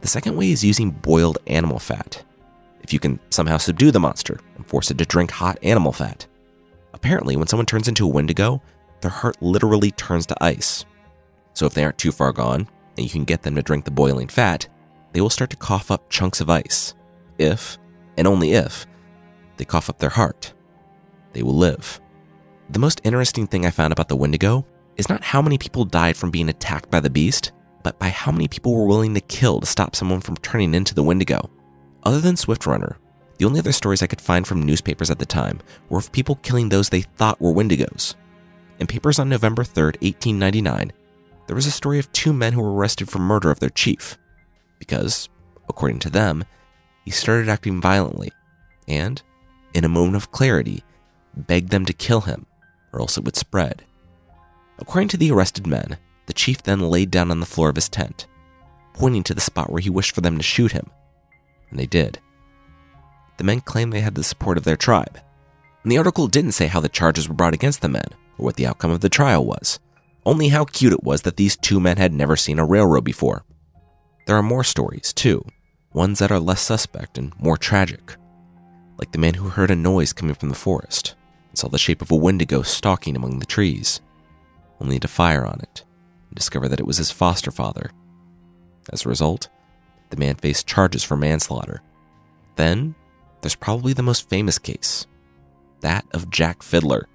The 0.00 0.08
second 0.08 0.38
way 0.38 0.52
is 0.52 0.64
using 0.64 0.90
boiled 0.90 1.36
animal 1.48 1.78
fat. 1.78 2.24
If 2.82 2.94
you 2.94 2.98
can 2.98 3.20
somehow 3.28 3.58
subdue 3.58 3.90
the 3.90 4.00
monster 4.00 4.40
and 4.56 4.66
force 4.66 4.90
it 4.90 4.96
to 4.96 5.04
drink 5.04 5.32
hot 5.32 5.58
animal 5.62 5.92
fat, 5.92 6.28
Apparently, 6.94 7.36
when 7.36 7.48
someone 7.48 7.66
turns 7.66 7.88
into 7.88 8.06
a 8.06 8.08
Wendigo, 8.08 8.62
their 9.04 9.10
heart 9.10 9.36
literally 9.42 9.90
turns 9.90 10.24
to 10.26 10.44
ice, 10.44 10.86
So 11.52 11.66
if 11.66 11.74
they 11.74 11.84
aren't 11.84 11.98
too 11.98 12.10
far 12.10 12.32
gone, 12.32 12.66
and 12.96 13.04
you 13.04 13.10
can 13.10 13.24
get 13.24 13.42
them 13.42 13.54
to 13.54 13.62
drink 13.62 13.84
the 13.84 13.90
boiling 13.90 14.28
fat, 14.28 14.66
they 15.12 15.20
will 15.20 15.30
start 15.30 15.50
to 15.50 15.56
cough 15.56 15.90
up 15.90 16.08
chunks 16.10 16.40
of 16.40 16.50
ice. 16.50 16.94
If, 17.38 17.78
and 18.16 18.26
only 18.26 18.52
if, 18.52 18.86
they 19.58 19.64
cough 19.64 19.90
up 19.90 19.98
their 19.98 20.10
heart, 20.10 20.54
they 21.32 21.42
will 21.42 21.54
live. 21.54 22.00
The 22.70 22.78
most 22.78 23.02
interesting 23.04 23.46
thing 23.46 23.66
I 23.66 23.70
found 23.70 23.92
about 23.92 24.08
the 24.08 24.16
Wendigo 24.16 24.66
is 24.96 25.08
not 25.08 25.22
how 25.22 25.42
many 25.42 25.58
people 25.58 25.84
died 25.84 26.16
from 26.16 26.30
being 26.30 26.48
attacked 26.48 26.90
by 26.90 27.00
the 27.00 27.10
beast, 27.10 27.52
but 27.82 27.98
by 27.98 28.08
how 28.08 28.32
many 28.32 28.48
people 28.48 28.74
were 28.74 28.86
willing 28.86 29.12
to 29.14 29.20
kill 29.20 29.60
to 29.60 29.66
stop 29.66 29.94
someone 29.94 30.22
from 30.22 30.38
turning 30.38 30.74
into 30.74 30.94
the 30.94 31.02
Wendigo. 31.02 31.50
Other 32.04 32.20
than 32.20 32.36
Swift 32.36 32.66
Runner, 32.66 32.96
the 33.38 33.44
only 33.44 33.58
other 33.58 33.72
stories 33.72 34.02
I 34.02 34.06
could 34.06 34.20
find 34.20 34.46
from 34.46 34.62
newspapers 34.62 35.10
at 35.10 35.18
the 35.18 35.26
time 35.26 35.60
were 35.88 35.98
of 35.98 36.10
people 36.10 36.36
killing 36.36 36.70
those 36.70 36.88
they 36.88 37.02
thought 37.02 37.40
were 37.40 37.52
Wendigos. 37.52 38.14
In 38.78 38.86
papers 38.86 39.18
on 39.18 39.28
November 39.28 39.62
3, 39.62 39.84
1899, 39.84 40.92
there 41.46 41.54
was 41.54 41.66
a 41.66 41.70
story 41.70 41.98
of 41.98 42.10
two 42.12 42.32
men 42.32 42.52
who 42.52 42.60
were 42.60 42.74
arrested 42.74 43.08
for 43.08 43.18
murder 43.18 43.50
of 43.50 43.60
their 43.60 43.70
chief, 43.70 44.18
because, 44.78 45.28
according 45.68 46.00
to 46.00 46.10
them, 46.10 46.44
he 47.04 47.10
started 47.10 47.48
acting 47.48 47.80
violently 47.80 48.32
and, 48.88 49.22
in 49.74 49.84
a 49.84 49.88
moment 49.88 50.16
of 50.16 50.32
clarity, 50.32 50.82
begged 51.36 51.70
them 51.70 51.84
to 51.84 51.92
kill 51.92 52.22
him, 52.22 52.46
or 52.92 53.00
else 53.00 53.16
it 53.16 53.24
would 53.24 53.36
spread. 53.36 53.84
According 54.78 55.08
to 55.08 55.16
the 55.16 55.30
arrested 55.30 55.66
men, 55.66 55.96
the 56.26 56.32
chief 56.32 56.62
then 56.62 56.80
laid 56.80 57.10
down 57.10 57.30
on 57.30 57.40
the 57.40 57.46
floor 57.46 57.68
of 57.68 57.76
his 57.76 57.88
tent, 57.88 58.26
pointing 58.92 59.22
to 59.24 59.34
the 59.34 59.40
spot 59.40 59.70
where 59.70 59.80
he 59.80 59.90
wished 59.90 60.14
for 60.14 60.20
them 60.20 60.36
to 60.36 60.42
shoot 60.42 60.72
him, 60.72 60.90
and 61.70 61.78
they 61.78 61.86
did. 61.86 62.18
The 63.36 63.44
men 63.44 63.60
claimed 63.60 63.92
they 63.92 64.00
had 64.00 64.14
the 64.14 64.24
support 64.24 64.58
of 64.58 64.64
their 64.64 64.76
tribe, 64.76 65.20
and 65.82 65.92
the 65.92 65.98
article 65.98 66.26
didn't 66.26 66.52
say 66.52 66.66
how 66.66 66.80
the 66.80 66.88
charges 66.88 67.28
were 67.28 67.34
brought 67.34 67.54
against 67.54 67.80
the 67.80 67.88
men 67.88 68.08
or 68.38 68.44
what 68.44 68.56
the 68.56 68.66
outcome 68.66 68.90
of 68.90 69.00
the 69.00 69.08
trial 69.08 69.44
was, 69.44 69.78
only 70.26 70.48
how 70.48 70.64
cute 70.64 70.92
it 70.92 71.04
was 71.04 71.22
that 71.22 71.36
these 71.36 71.56
two 71.56 71.80
men 71.80 71.96
had 71.96 72.12
never 72.12 72.36
seen 72.36 72.58
a 72.58 72.64
railroad 72.64 73.04
before. 73.04 73.44
There 74.26 74.36
are 74.36 74.42
more 74.42 74.64
stories, 74.64 75.12
too, 75.12 75.44
ones 75.92 76.18
that 76.18 76.32
are 76.32 76.40
less 76.40 76.60
suspect 76.60 77.18
and 77.18 77.38
more 77.38 77.56
tragic, 77.56 78.16
like 78.98 79.12
the 79.12 79.18
man 79.18 79.34
who 79.34 79.48
heard 79.48 79.70
a 79.70 79.76
noise 79.76 80.12
coming 80.12 80.34
from 80.34 80.48
the 80.48 80.54
forest 80.54 81.14
and 81.50 81.58
saw 81.58 81.68
the 81.68 81.78
shape 81.78 82.02
of 82.02 82.10
a 82.10 82.16
wendigo 82.16 82.62
stalking 82.62 83.16
among 83.16 83.38
the 83.38 83.46
trees, 83.46 84.00
only 84.80 84.98
to 84.98 85.08
fire 85.08 85.46
on 85.46 85.60
it 85.60 85.84
and 86.28 86.36
discover 86.36 86.68
that 86.68 86.80
it 86.80 86.86
was 86.86 86.96
his 86.96 87.10
foster 87.10 87.50
father. 87.50 87.90
As 88.92 89.04
a 89.04 89.08
result, 89.08 89.48
the 90.10 90.16
man 90.16 90.36
faced 90.36 90.66
charges 90.66 91.04
for 91.04 91.16
manslaughter. 91.16 91.82
Then, 92.56 92.94
there's 93.40 93.54
probably 93.54 93.92
the 93.92 94.02
most 94.02 94.28
famous 94.28 94.58
case 94.58 95.06
that 95.80 96.06
of 96.12 96.30
Jack 96.30 96.62
Fiddler. 96.62 97.08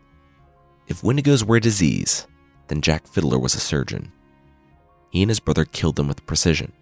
If 0.90 1.02
wendigos 1.02 1.44
were 1.44 1.58
a 1.58 1.62
disease, 1.62 2.28
then 2.68 2.82
Jack 2.82 3.08
Fiddler 3.08 3.38
was 3.38 3.54
a 3.54 3.60
surgeon. 3.60 4.12
He 5.12 5.22
and 5.22 5.30
his 5.30 5.40
brother 5.40 5.64
killed 5.64 5.96
them 5.96 6.08
with 6.08 6.26
precision. 6.26 6.74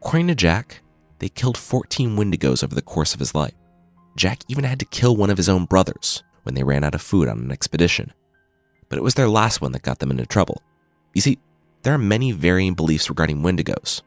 According 0.00 0.26
to 0.26 0.34
Jack, 0.34 0.82
they 1.20 1.28
killed 1.28 1.56
14 1.56 2.16
wendigos 2.16 2.64
over 2.64 2.74
the 2.74 2.82
course 2.82 3.14
of 3.14 3.20
his 3.20 3.34
life. 3.34 3.54
Jack 4.16 4.40
even 4.48 4.64
had 4.64 4.80
to 4.80 4.84
kill 4.84 5.16
one 5.16 5.30
of 5.30 5.36
his 5.36 5.48
own 5.48 5.66
brothers 5.66 6.24
when 6.42 6.56
they 6.56 6.64
ran 6.64 6.82
out 6.82 6.96
of 6.96 7.00
food 7.00 7.28
on 7.28 7.38
an 7.38 7.52
expedition. 7.52 8.12
But 8.88 8.98
it 8.98 9.02
was 9.02 9.14
their 9.14 9.28
last 9.28 9.60
one 9.60 9.70
that 9.72 9.82
got 9.82 10.00
them 10.00 10.10
into 10.10 10.26
trouble. 10.26 10.60
You 11.14 11.20
see, 11.20 11.38
there 11.82 11.94
are 11.94 11.98
many 11.98 12.32
varying 12.32 12.74
beliefs 12.74 13.08
regarding 13.08 13.42
wendigos. 13.42 14.02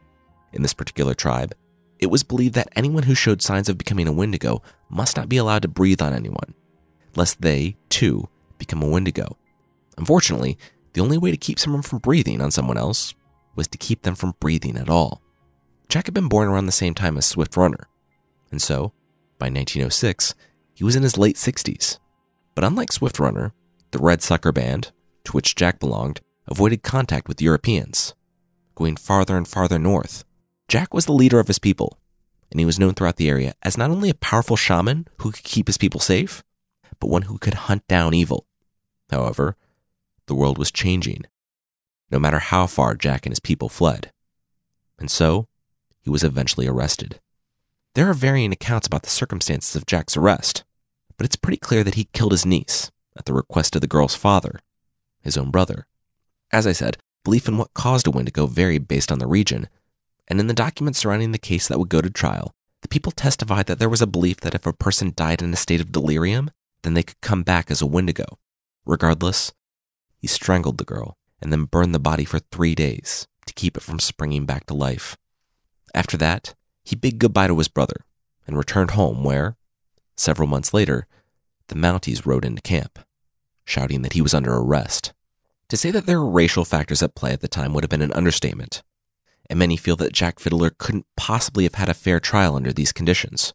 In 0.52 0.60
this 0.60 0.74
particular 0.74 1.14
tribe, 1.14 1.54
it 1.98 2.06
was 2.06 2.22
believed 2.22 2.54
that 2.54 2.68
anyone 2.76 3.04
who 3.04 3.14
showed 3.14 3.40
signs 3.40 3.70
of 3.70 3.78
becoming 3.78 4.06
a 4.06 4.12
wendigo 4.12 4.62
must 4.90 5.16
not 5.16 5.28
be 5.30 5.38
allowed 5.38 5.62
to 5.62 5.68
breathe 5.68 6.02
on 6.02 6.12
anyone, 6.12 6.54
lest 7.16 7.40
they, 7.40 7.76
too, 7.88 8.28
become 8.58 8.82
a 8.82 8.88
wendigo. 8.88 9.36
Unfortunately, 9.98 10.58
the 10.92 11.00
only 11.00 11.18
way 11.18 11.30
to 11.30 11.36
keep 11.36 11.58
someone 11.58 11.82
from 11.82 11.98
breathing 11.98 12.40
on 12.40 12.50
someone 12.50 12.78
else 12.78 13.14
was 13.54 13.68
to 13.68 13.78
keep 13.78 14.02
them 14.02 14.14
from 14.14 14.34
breathing 14.40 14.76
at 14.76 14.90
all. 14.90 15.22
Jack 15.88 16.06
had 16.06 16.14
been 16.14 16.28
born 16.28 16.48
around 16.48 16.66
the 16.66 16.72
same 16.72 16.94
time 16.94 17.16
as 17.16 17.26
Swift 17.26 17.56
Runner, 17.56 17.88
and 18.50 18.60
so, 18.60 18.92
by 19.38 19.46
1906, 19.46 20.34
he 20.74 20.84
was 20.84 20.96
in 20.96 21.02
his 21.02 21.18
late 21.18 21.36
60s. 21.36 21.98
But 22.54 22.64
unlike 22.64 22.92
Swift 22.92 23.18
Runner, 23.18 23.52
the 23.90 23.98
Red 23.98 24.22
Sucker 24.22 24.52
Band, 24.52 24.92
to 25.24 25.32
which 25.32 25.54
Jack 25.54 25.78
belonged, 25.78 26.20
avoided 26.48 26.82
contact 26.82 27.28
with 27.28 27.42
Europeans, 27.42 28.14
going 28.74 28.96
farther 28.96 29.36
and 29.36 29.46
farther 29.46 29.78
north. 29.78 30.24
Jack 30.68 30.94
was 30.94 31.06
the 31.06 31.12
leader 31.12 31.38
of 31.40 31.48
his 31.48 31.58
people, 31.58 31.98
and 32.50 32.60
he 32.60 32.66
was 32.66 32.78
known 32.78 32.94
throughout 32.94 33.16
the 33.16 33.28
area 33.28 33.54
as 33.62 33.78
not 33.78 33.90
only 33.90 34.10
a 34.10 34.14
powerful 34.14 34.56
shaman 34.56 35.06
who 35.20 35.32
could 35.32 35.44
keep 35.44 35.66
his 35.66 35.78
people 35.78 36.00
safe, 36.00 36.42
but 37.00 37.08
one 37.10 37.22
who 37.22 37.38
could 37.38 37.54
hunt 37.54 37.86
down 37.88 38.14
evil. 38.14 38.46
However, 39.10 39.56
the 40.26 40.34
world 40.34 40.58
was 40.58 40.70
changing, 40.72 41.24
no 42.10 42.18
matter 42.18 42.38
how 42.38 42.66
far 42.66 42.94
Jack 42.94 43.26
and 43.26 43.32
his 43.32 43.40
people 43.40 43.68
fled. 43.68 44.12
And 44.98 45.10
so, 45.10 45.48
he 46.02 46.10
was 46.10 46.24
eventually 46.24 46.66
arrested. 46.66 47.20
There 47.94 48.08
are 48.08 48.14
varying 48.14 48.52
accounts 48.52 48.86
about 48.86 49.02
the 49.02 49.10
circumstances 49.10 49.74
of 49.74 49.86
Jack's 49.86 50.16
arrest, 50.16 50.64
but 51.16 51.24
it's 51.24 51.36
pretty 51.36 51.56
clear 51.56 51.82
that 51.82 51.94
he 51.94 52.08
killed 52.12 52.32
his 52.32 52.46
niece 52.46 52.90
at 53.16 53.24
the 53.24 53.32
request 53.32 53.74
of 53.74 53.80
the 53.80 53.86
girl's 53.86 54.14
father, 54.14 54.60
his 55.22 55.36
own 55.36 55.50
brother. 55.50 55.86
As 56.52 56.66
I 56.66 56.72
said, 56.72 56.98
belief 57.24 57.48
in 57.48 57.56
what 57.56 57.74
caused 57.74 58.06
a 58.06 58.10
Wendigo 58.10 58.46
varied 58.46 58.86
based 58.86 59.10
on 59.10 59.18
the 59.18 59.26
region, 59.26 59.68
and 60.28 60.38
in 60.38 60.46
the 60.46 60.54
documents 60.54 60.98
surrounding 60.98 61.32
the 61.32 61.38
case 61.38 61.68
that 61.68 61.78
would 61.78 61.88
go 61.88 62.00
to 62.00 62.10
trial, 62.10 62.52
the 62.82 62.88
people 62.88 63.12
testified 63.12 63.66
that 63.66 63.78
there 63.78 63.88
was 63.88 64.02
a 64.02 64.06
belief 64.06 64.40
that 64.40 64.54
if 64.54 64.66
a 64.66 64.72
person 64.72 65.12
died 65.16 65.42
in 65.42 65.52
a 65.52 65.56
state 65.56 65.80
of 65.80 65.90
delirium, 65.90 66.50
then 66.86 66.94
they 66.94 67.02
could 67.02 67.20
come 67.20 67.42
back 67.42 67.70
as 67.70 67.82
a 67.82 67.86
Wendigo. 67.86 68.38
Regardless, 68.84 69.52
he 70.18 70.28
strangled 70.28 70.78
the 70.78 70.84
girl 70.84 71.18
and 71.42 71.52
then 71.52 71.64
burned 71.64 71.94
the 71.94 71.98
body 71.98 72.24
for 72.24 72.38
three 72.38 72.74
days 72.74 73.26
to 73.46 73.52
keep 73.54 73.76
it 73.76 73.82
from 73.82 73.98
springing 73.98 74.46
back 74.46 74.66
to 74.66 74.74
life. 74.74 75.16
After 75.94 76.16
that, 76.16 76.54
he 76.84 76.94
bid 76.94 77.18
goodbye 77.18 77.48
to 77.48 77.58
his 77.58 77.68
brother 77.68 78.04
and 78.46 78.56
returned 78.56 78.92
home, 78.92 79.24
where, 79.24 79.56
several 80.16 80.48
months 80.48 80.72
later, 80.72 81.06
the 81.66 81.74
Mounties 81.74 82.24
rode 82.24 82.44
into 82.44 82.62
camp, 82.62 83.00
shouting 83.64 84.02
that 84.02 84.12
he 84.12 84.22
was 84.22 84.34
under 84.34 84.54
arrest. 84.54 85.12
To 85.70 85.76
say 85.76 85.90
that 85.90 86.06
there 86.06 86.20
were 86.20 86.30
racial 86.30 86.64
factors 86.64 87.02
at 87.02 87.16
play 87.16 87.32
at 87.32 87.40
the 87.40 87.48
time 87.48 87.74
would 87.74 87.82
have 87.82 87.90
been 87.90 88.02
an 88.02 88.12
understatement, 88.12 88.84
and 89.50 89.58
many 89.58 89.76
feel 89.76 89.96
that 89.96 90.12
Jack 90.12 90.38
Fiddler 90.38 90.70
couldn't 90.70 91.06
possibly 91.16 91.64
have 91.64 91.74
had 91.74 91.88
a 91.88 91.94
fair 91.94 92.20
trial 92.20 92.54
under 92.54 92.72
these 92.72 92.92
conditions. 92.92 93.52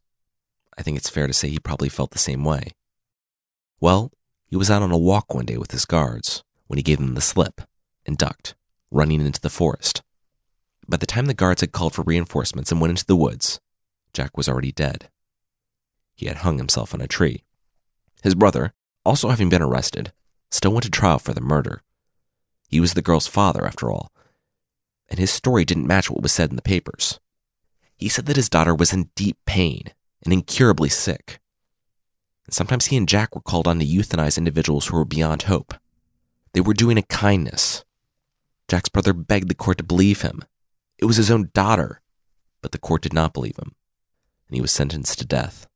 I 0.78 0.84
think 0.84 0.98
it's 0.98 1.10
fair 1.10 1.28
to 1.28 1.34
say 1.34 1.48
he 1.48 1.60
probably 1.60 1.90
felt 1.90 2.12
the 2.12 2.18
same 2.18 2.44
way. 2.44 2.72
Well, 3.82 4.12
he 4.46 4.56
was 4.56 4.70
out 4.70 4.84
on 4.84 4.92
a 4.92 4.98
walk 4.98 5.34
one 5.34 5.46
day 5.46 5.58
with 5.58 5.72
his 5.72 5.86
guards 5.86 6.44
when 6.68 6.78
he 6.78 6.84
gave 6.84 7.00
them 7.00 7.16
the 7.16 7.22
slip 7.22 7.62
and 8.06 8.16
ducked, 8.16 8.54
running 8.92 9.20
into 9.22 9.42
the 9.42 9.50
forest. 9.50 10.04
By 10.88 10.98
the 10.98 11.08
time 11.08 11.26
the 11.26 11.34
guards 11.34 11.62
had 11.62 11.72
called 11.72 11.96
for 11.96 12.04
reinforcements 12.04 12.72
and 12.72 12.80
went 12.80 12.92
into 12.92 13.06
the 13.06 13.16
woods, 13.16 13.60
Jack 14.14 14.38
was 14.38 14.48
already 14.48 14.72
dead. 14.72 15.10
He 16.16 16.28
had 16.28 16.38
hung 16.38 16.60
himself 16.60 16.94
on 16.94 17.02
a 17.02 17.08
tree. 17.08 17.44
His 18.22 18.36
brother, 18.36 18.74
also 19.04 19.30
having 19.30 19.50
been 19.50 19.64
arrested, 19.64 20.14
still 20.52 20.72
went 20.72 20.84
to 20.84 20.92
trial 20.92 21.18
for 21.18 21.34
the 21.34 21.42
murder. 21.42 21.82
He 22.70 22.80
was 22.80 22.94
the 22.94 23.02
girl's 23.02 23.28
father, 23.28 23.66
after 23.66 23.92
all. 23.92 24.12
And 25.10 25.20
his 25.20 25.32
story 25.32 25.66
didn't 25.66 25.88
match 25.88 26.12
what 26.12 26.22
was 26.22 26.32
said 26.32 26.52
in 26.52 26.56
the 26.56 26.62
papers. 26.62 27.20
He 27.98 28.10
said 28.10 28.28
that 28.28 28.36
his 28.36 28.50
daughter 28.50 28.76
was 28.76 28.94
in 28.94 29.10
deep 29.16 29.38
pain 29.46 29.86
and 30.24 30.32
incurably 30.32 30.90
sick. 30.90 31.41
Sometimes 32.52 32.88
he 32.88 32.98
and 32.98 33.08
Jack 33.08 33.34
were 33.34 33.42
called 33.42 33.68
on 33.68 33.80
to 33.80 33.86
euthanize 33.86 34.38
individuals 34.38 34.88
who 34.88 34.98
were 34.98 35.06
beyond 35.06 35.44
hope. 35.44 35.74
They 36.54 36.62
were 36.62 36.74
doing 36.74 36.98
a 36.98 37.04
kindness. 37.04 37.84
Jack's 38.68 38.90
brother 38.90 39.14
begged 39.14 39.50
the 39.50 39.56
court 39.56 39.78
to 39.78 39.84
believe 39.84 40.22
him. 40.22 40.44
It 40.98 41.06
was 41.06 41.18
his 41.18 41.32
own 41.32 41.50
daughter, 41.54 42.02
but 42.62 42.72
the 42.72 42.78
court 42.78 43.02
did 43.02 43.14
not 43.14 43.34
believe 43.34 43.58
him, 43.58 43.74
and 44.48 44.56
he 44.56 44.62
was 44.62 44.72
sentenced 44.72 45.18
to 45.20 45.26
death, 45.26 45.68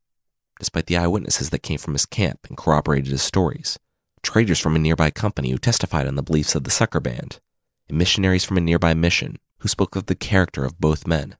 despite 0.60 0.86
the 0.86 0.98
eyewitnesses 0.98 1.50
that 1.50 1.64
came 1.64 1.80
from 1.80 1.94
his 1.94 2.06
camp 2.06 2.42
and 2.48 2.58
corroborated 2.58 3.12
his 3.12 3.24
stories 3.24 3.80
traders 4.26 4.60
from 4.60 4.76
a 4.76 4.80
nearby 4.80 5.12
company 5.12 5.52
who 5.52 5.58
testified 5.58 6.08
on 6.08 6.16
the 6.16 6.24
beliefs 6.24 6.56
of 6.56 6.64
the 6.64 6.72
Sucker 6.72 7.00
Band, 7.00 7.40
and 7.88 7.98
missionaries 7.98 8.44
from 8.44 8.58
a 8.58 8.62
nearby 8.62 8.94
mission 8.94 9.38
who 9.60 9.68
spoke 9.68 9.96
of 9.96 10.08
the 10.08 10.16
character 10.16 10.66
of 10.66 10.80
both 10.80 11.08
men. 11.08 11.38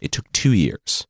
It 0.00 0.10
took 0.10 0.30
two 0.32 0.52
years, 0.52 1.06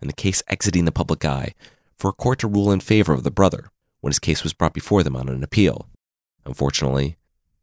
and 0.00 0.08
the 0.08 0.14
case 0.14 0.44
exiting 0.46 0.84
the 0.84 0.92
public 0.92 1.24
eye, 1.24 1.54
for 1.98 2.10
a 2.10 2.14
court 2.14 2.38
to 2.40 2.48
rule 2.48 2.72
in 2.72 2.80
favor 2.80 3.12
of 3.12 3.22
the 3.22 3.30
brother 3.30 3.70
when 4.00 4.10
his 4.10 4.18
case 4.18 4.42
was 4.42 4.52
brought 4.52 4.74
before 4.74 5.02
them 5.02 5.16
on 5.16 5.28
an 5.28 5.42
appeal. 5.42 5.88
Unfortunately, 6.44 7.16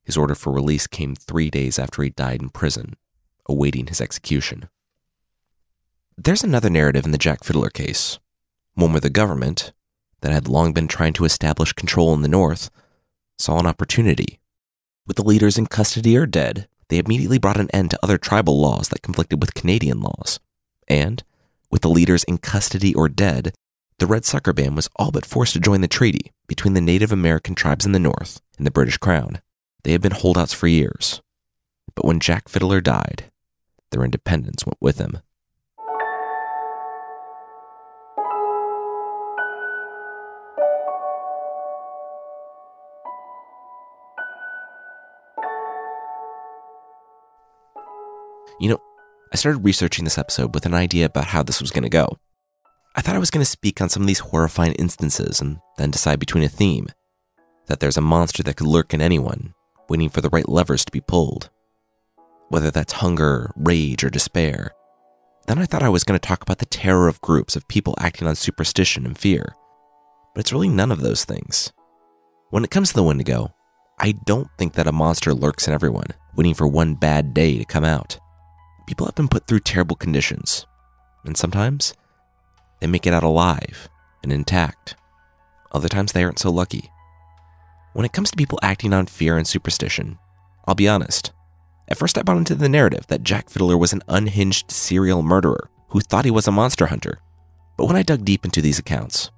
his 0.03 0.17
order 0.17 0.35
for 0.35 0.51
release 0.51 0.87
came 0.87 1.15
three 1.15 1.49
days 1.49 1.77
after 1.77 2.01
he 2.01 2.09
died 2.09 2.41
in 2.41 2.49
prison, 2.49 2.95
awaiting 3.47 3.87
his 3.87 4.01
execution. 4.01 4.67
There's 6.17 6.43
another 6.43 6.69
narrative 6.69 7.05
in 7.05 7.11
the 7.11 7.17
Jack 7.17 7.43
Fiddler 7.43 7.69
case, 7.69 8.19
one 8.73 8.91
where 8.91 8.99
the 8.99 9.09
government, 9.09 9.71
that 10.21 10.31
had 10.31 10.47
long 10.47 10.73
been 10.73 10.87
trying 10.87 11.13
to 11.13 11.25
establish 11.25 11.73
control 11.73 12.13
in 12.13 12.21
the 12.21 12.27
North, 12.27 12.69
saw 13.37 13.59
an 13.59 13.67
opportunity. 13.67 14.39
With 15.07 15.17
the 15.17 15.23
leaders 15.23 15.57
in 15.57 15.67
custody 15.67 16.17
or 16.17 16.25
dead, 16.25 16.67
they 16.89 16.97
immediately 16.97 17.37
brought 17.37 17.59
an 17.59 17.69
end 17.71 17.91
to 17.91 17.99
other 18.03 18.17
tribal 18.17 18.59
laws 18.59 18.89
that 18.89 19.01
conflicted 19.01 19.41
with 19.41 19.53
Canadian 19.53 20.01
laws. 20.01 20.39
And, 20.87 21.23
with 21.71 21.81
the 21.81 21.89
leaders 21.89 22.23
in 22.25 22.37
custody 22.37 22.93
or 22.93 23.09
dead, 23.09 23.53
the 24.01 24.07
Red 24.07 24.25
Sucker 24.25 24.51
Band 24.51 24.75
was 24.75 24.89
all 24.95 25.11
but 25.11 25.27
forced 25.27 25.53
to 25.53 25.59
join 25.59 25.81
the 25.81 25.87
treaty 25.87 26.31
between 26.47 26.73
the 26.73 26.81
Native 26.81 27.11
American 27.11 27.53
tribes 27.53 27.85
in 27.85 27.91
the 27.91 27.99
North 27.99 28.41
and 28.57 28.65
the 28.65 28.71
British 28.71 28.97
Crown. 28.97 29.41
They 29.83 29.91
had 29.91 30.01
been 30.01 30.11
holdouts 30.11 30.53
for 30.53 30.65
years. 30.65 31.21
But 31.93 32.05
when 32.05 32.19
Jack 32.19 32.49
Fiddler 32.49 32.81
died, 32.81 33.25
their 33.91 34.03
independence 34.03 34.65
went 34.65 34.79
with 34.81 34.97
him. 34.97 35.19
You 48.59 48.69
know, 48.69 48.81
I 49.31 49.35
started 49.35 49.59
researching 49.59 50.05
this 50.05 50.17
episode 50.17 50.55
with 50.55 50.65
an 50.65 50.73
idea 50.73 51.05
about 51.05 51.25
how 51.25 51.43
this 51.43 51.61
was 51.61 51.69
going 51.69 51.83
to 51.83 51.89
go. 51.89 52.17
I 52.95 53.01
thought 53.01 53.15
I 53.15 53.19
was 53.19 53.31
going 53.31 53.43
to 53.43 53.49
speak 53.49 53.81
on 53.81 53.89
some 53.89 54.03
of 54.03 54.07
these 54.07 54.19
horrifying 54.19 54.73
instances 54.73 55.39
and 55.39 55.59
then 55.77 55.91
decide 55.91 56.19
between 56.19 56.43
a 56.43 56.49
theme 56.49 56.87
that 57.67 57.79
there's 57.79 57.97
a 57.97 58.01
monster 58.01 58.43
that 58.43 58.57
could 58.57 58.67
lurk 58.67 58.93
in 58.93 59.01
anyone, 59.01 59.53
waiting 59.87 60.09
for 60.09 60.21
the 60.21 60.29
right 60.29 60.47
levers 60.49 60.83
to 60.85 60.91
be 60.91 60.99
pulled. 60.99 61.49
Whether 62.49 62.69
that's 62.69 62.93
hunger, 62.93 63.51
rage, 63.55 64.03
or 64.03 64.09
despair. 64.09 64.71
Then 65.47 65.57
I 65.57 65.65
thought 65.65 65.83
I 65.83 65.89
was 65.89 66.03
going 66.03 66.19
to 66.19 66.27
talk 66.27 66.41
about 66.41 66.57
the 66.57 66.65
terror 66.65 67.07
of 67.07 67.21
groups 67.21 67.55
of 67.55 67.67
people 67.67 67.95
acting 67.97 68.27
on 68.27 68.35
superstition 68.35 69.05
and 69.05 69.17
fear. 69.17 69.55
But 70.33 70.41
it's 70.41 70.51
really 70.51 70.69
none 70.69 70.91
of 70.91 71.01
those 71.01 71.23
things. 71.23 71.71
When 72.49 72.63
it 72.63 72.71
comes 72.71 72.89
to 72.89 72.95
the 72.95 73.03
Wendigo, 73.03 73.53
I 73.99 74.13
don't 74.25 74.49
think 74.57 74.73
that 74.73 74.87
a 74.87 74.91
monster 74.91 75.33
lurks 75.33 75.67
in 75.67 75.73
everyone, 75.73 76.07
waiting 76.35 76.53
for 76.53 76.67
one 76.67 76.95
bad 76.95 77.33
day 77.33 77.57
to 77.57 77.65
come 77.65 77.85
out 77.85 78.19
people 78.91 79.05
have 79.05 79.15
been 79.15 79.29
put 79.29 79.47
through 79.47 79.61
terrible 79.61 79.95
conditions, 79.95 80.65
and 81.23 81.37
sometimes 81.37 81.93
they 82.81 82.87
make 82.87 83.07
it 83.07 83.13
out 83.13 83.23
alive 83.23 83.87
and 84.23 84.33
intact. 84.33 84.95
Other 85.71 85.87
times 85.87 86.11
they 86.11 86.23
aren't 86.23 86.39
so 86.39 86.51
lucky. 86.51 86.91
When 87.93 88.05
it 88.05 88.11
comes 88.11 88.31
to 88.31 88.37
people 88.37 88.59
acting 88.61 88.93
on 88.93 89.05
fear 89.05 89.37
and 89.37 89.47
superstition, 89.47 90.17
I'll 90.65 90.75
be 90.75 90.89
honest. 90.89 91.31
At 91.87 91.97
first, 91.97 92.17
I 92.17 92.23
bought 92.23 92.37
into 92.37 92.55
the 92.55 92.69
narrative 92.69 93.07
that 93.07 93.23
Jack 93.23 93.49
Fiddler 93.49 93.77
was 93.77 93.93
an 93.93 94.03
unhinged 94.07 94.71
serial 94.71 95.21
murderer 95.21 95.69
who 95.89 95.99
thought 95.99 96.25
he 96.25 96.31
was 96.31 96.47
a 96.47 96.51
monster 96.51 96.87
hunter. 96.87 97.19
But 97.77 97.85
when 97.85 97.95
I 97.95 98.03
dug 98.03 98.23
deep 98.23 98.45
into 98.45 98.61
these 98.61 98.79
accounts, 98.79 99.31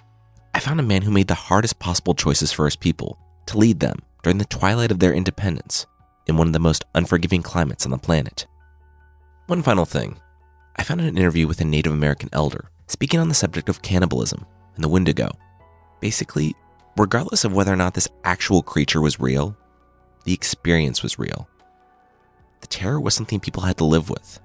I 0.53 0.59
found 0.59 0.79
a 0.79 0.83
man 0.83 1.01
who 1.01 1.11
made 1.11 1.27
the 1.27 1.33
hardest 1.33 1.79
possible 1.79 2.13
choices 2.13 2.51
for 2.51 2.65
his 2.65 2.75
people 2.75 3.17
to 3.47 3.57
lead 3.57 3.79
them 3.79 3.99
during 4.21 4.37
the 4.37 4.45
twilight 4.45 4.91
of 4.91 4.99
their 4.99 5.13
independence 5.13 5.85
in 6.27 6.37
one 6.37 6.47
of 6.47 6.53
the 6.53 6.59
most 6.59 6.85
unforgiving 6.93 7.41
climates 7.41 7.85
on 7.85 7.91
the 7.91 7.97
planet. 7.97 8.45
One 9.47 9.63
final 9.63 9.85
thing. 9.85 10.19
I 10.75 10.83
found 10.83 11.01
an 11.01 11.17
interview 11.17 11.47
with 11.47 11.59
a 11.59 11.65
Native 11.65 11.91
American 11.91 12.29
elder 12.31 12.69
speaking 12.87 13.19
on 13.19 13.29
the 13.29 13.35
subject 13.35 13.69
of 13.69 13.81
cannibalism 13.81 14.45
and 14.75 14.83
the 14.83 14.89
Wendigo. 14.89 15.31
Basically, 15.99 16.55
regardless 16.97 17.45
of 17.45 17.53
whether 17.53 17.73
or 17.73 17.77
not 17.77 17.93
this 17.93 18.09
actual 18.23 18.61
creature 18.61 19.01
was 19.01 19.19
real, 19.19 19.55
the 20.25 20.33
experience 20.33 21.03
was 21.03 21.19
real. 21.19 21.47
The 22.61 22.67
terror 22.67 22.99
was 22.99 23.13
something 23.13 23.39
people 23.39 23.63
had 23.63 23.77
to 23.77 23.85
live 23.85 24.09
with. 24.09 24.39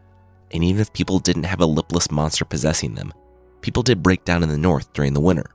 And 0.51 0.65
even 0.65 0.81
if 0.81 0.93
people 0.93 1.19
didn't 1.19 1.45
have 1.45 1.61
a 1.61 1.67
lipless 1.67 2.11
monster 2.11 2.45
possessing 2.45 2.95
them, 2.95 3.13
people 3.61 3.83
did 3.83 4.03
break 4.03 4.25
down 4.25 4.43
in 4.43 4.49
the 4.49 4.59
north 4.59 4.93
during 4.93 5.15
the 5.15 5.21
winter, 5.21 5.51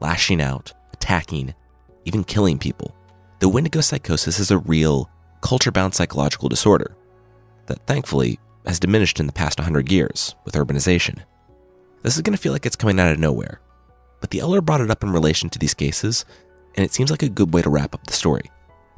lashing 0.00 0.42
out, 0.42 0.72
attacking, 0.92 1.54
even 2.04 2.24
killing 2.24 2.58
people. 2.58 2.94
The 3.38 3.48
Wendigo 3.48 3.80
psychosis 3.80 4.38
is 4.38 4.50
a 4.50 4.58
real, 4.58 5.10
culture 5.40 5.72
bound 5.72 5.94
psychological 5.94 6.48
disorder 6.48 6.96
that 7.66 7.86
thankfully 7.86 8.38
has 8.66 8.80
diminished 8.80 9.20
in 9.20 9.26
the 9.26 9.32
past 9.32 9.58
100 9.58 9.90
years 9.90 10.34
with 10.44 10.54
urbanization. 10.54 11.20
This 12.02 12.16
is 12.16 12.22
going 12.22 12.36
to 12.36 12.40
feel 12.40 12.52
like 12.52 12.66
it's 12.66 12.76
coming 12.76 12.98
out 12.98 13.12
of 13.12 13.18
nowhere, 13.18 13.60
but 14.20 14.30
the 14.30 14.40
elder 14.40 14.60
brought 14.60 14.80
it 14.80 14.90
up 14.90 15.02
in 15.02 15.12
relation 15.12 15.48
to 15.50 15.58
these 15.58 15.74
cases, 15.74 16.24
and 16.74 16.84
it 16.84 16.92
seems 16.92 17.10
like 17.10 17.22
a 17.22 17.28
good 17.28 17.54
way 17.54 17.62
to 17.62 17.70
wrap 17.70 17.94
up 17.94 18.06
the 18.06 18.12
story. 18.12 18.50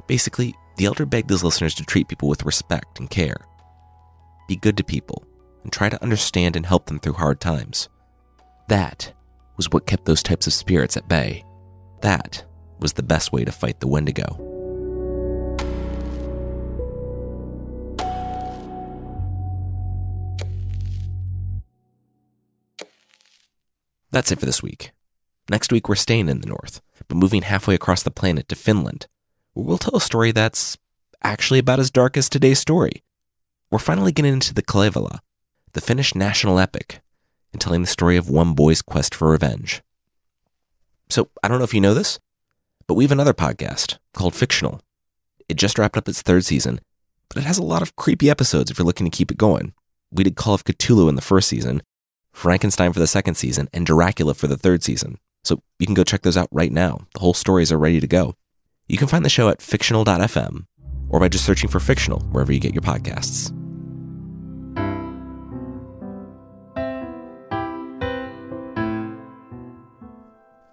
Basically, 0.07 0.55
the 0.77 0.85
elder 0.85 1.05
begged 1.05 1.29
his 1.29 1.43
listeners 1.43 1.73
to 1.75 1.83
treat 1.83 2.07
people 2.07 2.27
with 2.27 2.45
respect 2.45 2.99
and 2.99 3.09
care. 3.09 3.37
Be 4.47 4.55
good 4.55 4.77
to 4.77 4.83
people, 4.83 5.23
and 5.63 5.71
try 5.71 5.89
to 5.89 6.01
understand 6.01 6.55
and 6.55 6.65
help 6.65 6.87
them 6.87 6.99
through 6.99 7.13
hard 7.13 7.39
times. 7.39 7.89
That 8.67 9.13
was 9.57 9.69
what 9.69 9.87
kept 9.87 10.05
those 10.05 10.23
types 10.23 10.47
of 10.47 10.53
spirits 10.53 10.97
at 10.97 11.07
bay. 11.07 11.43
That 12.01 12.43
was 12.79 12.93
the 12.93 13.03
best 13.03 13.31
way 13.31 13.45
to 13.45 13.51
fight 13.51 13.79
the 13.79 13.87
Wendigo. 13.87 14.54
That's 24.15 24.31
it 24.31 24.39
for 24.39 24.45
this 24.45 24.63
week. 24.63 24.93
Next 25.49 25.73
week, 25.73 25.89
we're 25.89 25.95
staying 25.95 26.29
in 26.29 26.39
the 26.39 26.47
north, 26.47 26.79
but 27.09 27.17
moving 27.17 27.41
halfway 27.41 27.75
across 27.75 28.01
the 28.01 28.09
planet 28.09 28.47
to 28.47 28.55
Finland, 28.55 29.07
where 29.51 29.65
we'll 29.65 29.77
tell 29.77 29.97
a 29.97 29.99
story 29.99 30.31
that's 30.31 30.77
actually 31.21 31.59
about 31.59 31.81
as 31.81 31.91
dark 31.91 32.15
as 32.15 32.29
today's 32.29 32.59
story. 32.59 33.03
We're 33.69 33.79
finally 33.79 34.13
getting 34.13 34.31
into 34.31 34.53
the 34.53 34.61
Kalevala, 34.61 35.19
the 35.73 35.81
Finnish 35.81 36.15
national 36.15 36.59
epic, 36.59 37.01
and 37.51 37.59
telling 37.59 37.81
the 37.81 37.87
story 37.87 38.15
of 38.15 38.29
one 38.29 38.53
boy's 38.53 38.81
quest 38.81 39.13
for 39.13 39.31
revenge. 39.31 39.81
So, 41.09 41.27
I 41.43 41.49
don't 41.49 41.57
know 41.57 41.65
if 41.65 41.73
you 41.73 41.81
know 41.81 41.93
this, 41.93 42.17
but 42.87 42.93
we 42.93 43.03
have 43.03 43.11
another 43.11 43.33
podcast 43.33 43.97
called 44.13 44.33
Fictional. 44.33 44.79
It 45.49 45.57
just 45.57 45.77
wrapped 45.77 45.97
up 45.97 46.07
its 46.07 46.21
third 46.21 46.45
season, 46.45 46.79
but 47.27 47.39
it 47.39 47.45
has 47.45 47.57
a 47.57 47.63
lot 47.63 47.81
of 47.81 47.97
creepy 47.97 48.29
episodes 48.29 48.71
if 48.71 48.77
you're 48.77 48.85
looking 48.85 49.11
to 49.11 49.17
keep 49.17 49.29
it 49.29 49.37
going. 49.37 49.73
We 50.09 50.23
did 50.23 50.37
Call 50.37 50.53
of 50.53 50.63
Cthulhu 50.63 51.09
in 51.09 51.15
the 51.15 51.21
first 51.21 51.49
season, 51.49 51.81
Frankenstein 52.35 52.91
for 52.91 52.99
the 52.99 53.07
second 53.07 53.35
season, 53.35 53.69
and 53.71 53.85
Dracula 53.85 54.33
for 54.33 54.47
the 54.47 54.57
third 54.57 54.83
season. 54.83 55.17
So 55.45 55.61
you 55.79 55.85
can 55.85 55.95
go 55.95 56.03
check 56.03 56.21
those 56.21 56.35
out 56.35 56.49
right 56.51 56.71
now. 56.71 57.07
The 57.13 57.21
whole 57.21 57.33
stories 57.33 57.71
are 57.71 57.79
ready 57.79 58.01
to 58.01 58.07
go. 58.07 58.35
You 58.87 58.97
can 58.97 59.07
find 59.07 59.23
the 59.23 59.29
show 59.29 59.47
at 59.47 59.61
fictional.fm 59.61 60.65
or 61.09 61.19
by 61.21 61.29
just 61.29 61.45
searching 61.45 61.69
for 61.69 61.79
fictional 61.79 62.19
wherever 62.31 62.51
you 62.51 62.59
get 62.59 62.73
your 62.73 62.81
podcasts. 62.81 63.53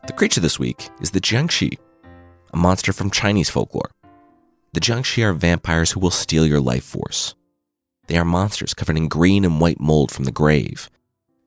The 0.09 0.13
creature 0.15 0.41
this 0.41 0.59
week 0.59 0.91
is 1.01 1.13
the 1.13 1.21
Jiangshi, 1.21 1.79
a 2.53 2.57
monster 2.57 2.93
from 2.93 3.11
Chinese 3.11 3.49
folklore. 3.49 3.93
The 4.73 4.81
Jiangshi 4.81 5.23
are 5.23 5.33
vampires 5.33 5.93
who 5.93 6.01
will 6.01 6.11
steal 6.11 6.45
your 6.45 6.61
life 6.61 6.85
force. 6.85 7.37
They 8.09 8.19
are 8.19 8.25
monsters 8.25 8.75
covered 8.75 8.97
in 8.97 9.07
green 9.07 9.45
and 9.45 9.61
white 9.61 9.79
mold 9.81 10.11
from 10.11 10.25
the 10.25 10.33
grave 10.33 10.91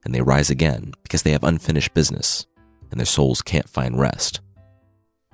and 0.05 0.13
they 0.13 0.21
rise 0.21 0.49
again 0.49 0.93
because 1.03 1.23
they 1.23 1.31
have 1.31 1.43
unfinished 1.43 1.93
business 1.93 2.45
and 2.91 2.99
their 2.99 3.05
souls 3.05 3.41
can't 3.41 3.67
find 3.67 3.99
rest. 3.99 4.39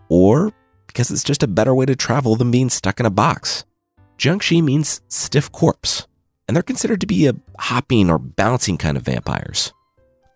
Or 0.10 0.54
because 0.88 1.12
it's 1.12 1.24
just 1.24 1.44
a 1.44 1.48
better 1.48 1.76
way 1.76 1.86
to 1.86 1.96
travel 1.96 2.36
than 2.36 2.52
being 2.52 2.70
stuck 2.70 3.00
in 3.00 3.06
a 3.06 3.12
box. 3.12 3.66
Jiangshi 4.18 4.64
means 4.64 5.02
stiff 5.08 5.52
corpse, 5.52 6.08
and 6.48 6.56
they're 6.56 6.64
considered 6.64 7.02
to 7.02 7.08
be 7.08 7.28
a 7.28 7.36
hopping 7.60 8.10
or 8.10 8.18
bouncing 8.18 8.78
kind 8.78 8.98
of 8.98 9.04
vampires. 9.04 9.74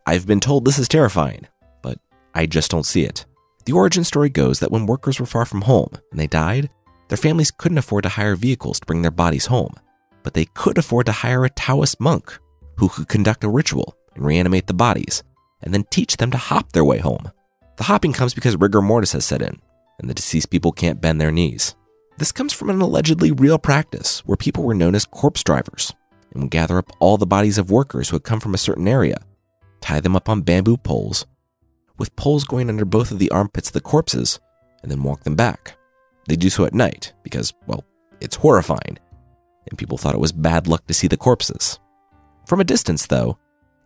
I've 0.05 0.25
been 0.25 0.39
told 0.39 0.63
this 0.63 0.79
is 0.79 0.87
terrifying, 0.87 1.47
but 1.81 1.99
I 2.33 2.45
just 2.45 2.71
don't 2.71 2.85
see 2.85 3.03
it. 3.03 3.25
The 3.65 3.73
origin 3.73 4.03
story 4.03 4.29
goes 4.29 4.59
that 4.59 4.71
when 4.71 4.85
workers 4.85 5.19
were 5.19 5.25
far 5.25 5.45
from 5.45 5.61
home 5.61 5.89
and 6.11 6.19
they 6.19 6.27
died, 6.27 6.69
their 7.07 7.17
families 7.17 7.51
couldn't 7.51 7.79
afford 7.79 8.03
to 8.03 8.09
hire 8.09 8.35
vehicles 8.35 8.79
to 8.79 8.85
bring 8.85 9.01
their 9.01 9.11
bodies 9.11 9.47
home, 9.47 9.73
but 10.23 10.35
they 10.35 10.45
could 10.45 10.77
afford 10.77 11.07
to 11.07 11.11
hire 11.11 11.43
a 11.43 11.49
Taoist 11.49 11.99
monk 11.99 12.39
who 12.77 12.89
could 12.89 13.07
conduct 13.07 13.43
a 13.43 13.49
ritual 13.49 13.97
and 14.15 14.25
reanimate 14.25 14.67
the 14.67 14.73
bodies, 14.73 15.23
and 15.61 15.73
then 15.73 15.85
teach 15.89 16.17
them 16.17 16.31
to 16.31 16.37
hop 16.37 16.71
their 16.71 16.85
way 16.85 16.99
home. 16.99 17.31
The 17.77 17.83
hopping 17.83 18.13
comes 18.13 18.33
because 18.33 18.55
rigor 18.55 18.81
mortis 18.81 19.11
has 19.11 19.25
set 19.25 19.41
in, 19.41 19.59
and 19.99 20.09
the 20.09 20.13
deceased 20.13 20.49
people 20.49 20.71
can't 20.71 21.01
bend 21.01 21.19
their 21.19 21.31
knees. 21.31 21.75
This 22.17 22.31
comes 22.31 22.53
from 22.53 22.69
an 22.69 22.79
allegedly 22.79 23.31
real 23.31 23.59
practice 23.59 24.19
where 24.25 24.37
people 24.37 24.63
were 24.63 24.73
known 24.73 24.95
as 24.95 25.05
corpse 25.05 25.43
drivers 25.43 25.93
and 26.33 26.43
would 26.43 26.51
gather 26.51 26.77
up 26.77 26.91
all 26.99 27.17
the 27.17 27.25
bodies 27.25 27.57
of 27.57 27.71
workers 27.71 28.09
who 28.09 28.15
had 28.15 28.23
come 28.23 28.39
from 28.39 28.53
a 28.53 28.59
certain 28.59 28.87
area, 28.87 29.17
tie 29.81 29.99
them 29.99 30.15
up 30.15 30.29
on 30.29 30.41
bamboo 30.41 30.77
poles, 30.77 31.25
with 31.97 32.15
poles 32.15 32.45
going 32.45 32.69
under 32.69 32.85
both 32.85 33.11
of 33.11 33.19
the 33.19 33.31
armpits 33.31 33.69
of 33.69 33.73
the 33.73 33.81
corpses, 33.81 34.39
and 34.81 34.91
then 34.91 35.03
walk 35.03 35.23
them 35.23 35.35
back. 35.35 35.77
They 36.27 36.35
do 36.35 36.49
so 36.49 36.65
at 36.65 36.73
night 36.73 37.13
because, 37.23 37.53
well, 37.67 37.83
it's 38.21 38.35
horrifying, 38.37 38.97
and 39.69 39.77
people 39.77 39.97
thought 39.97 40.15
it 40.15 40.21
was 40.21 40.31
bad 40.31 40.67
luck 40.67 40.87
to 40.87 40.93
see 40.93 41.07
the 41.07 41.17
corpses. 41.17 41.79
From 42.47 42.59
a 42.59 42.65
distance, 42.65 43.07
though, 43.07 43.37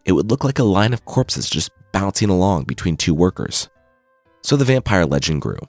it 0.05 0.13
would 0.13 0.29
look 0.29 0.43
like 0.43 0.59
a 0.59 0.63
line 0.63 0.93
of 0.93 1.05
corpses 1.05 1.49
just 1.49 1.71
bouncing 1.91 2.29
along 2.29 2.63
between 2.63 2.97
two 2.97 3.13
workers. 3.13 3.69
So 4.41 4.55
the 4.55 4.65
vampire 4.65 5.05
legend 5.05 5.41
grew. 5.41 5.59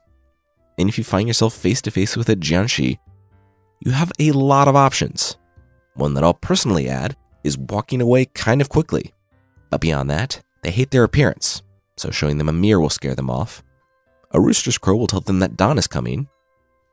And 0.78 0.88
if 0.88 0.96
you 0.96 1.04
find 1.04 1.28
yourself 1.28 1.54
face 1.54 1.82
to 1.82 1.90
face 1.90 2.16
with 2.16 2.28
a 2.28 2.36
Jiangshi, 2.36 2.98
you 3.80 3.92
have 3.92 4.12
a 4.18 4.32
lot 4.32 4.68
of 4.68 4.76
options. 4.76 5.36
One 5.94 6.14
that 6.14 6.24
I'll 6.24 6.34
personally 6.34 6.88
add 6.88 7.16
is 7.44 7.58
walking 7.58 8.00
away 8.00 8.26
kind 8.26 8.60
of 8.60 8.68
quickly. 8.68 9.12
But 9.70 9.80
beyond 9.80 10.10
that, 10.10 10.40
they 10.62 10.70
hate 10.70 10.90
their 10.90 11.04
appearance, 11.04 11.62
so 11.96 12.10
showing 12.10 12.38
them 12.38 12.48
a 12.48 12.52
mirror 12.52 12.80
will 12.80 12.90
scare 12.90 13.14
them 13.14 13.30
off. 13.30 13.62
A 14.32 14.40
rooster's 14.40 14.78
crow 14.78 14.96
will 14.96 15.06
tell 15.06 15.20
them 15.20 15.40
that 15.40 15.56
dawn 15.56 15.78
is 15.78 15.86
coming. 15.86 16.28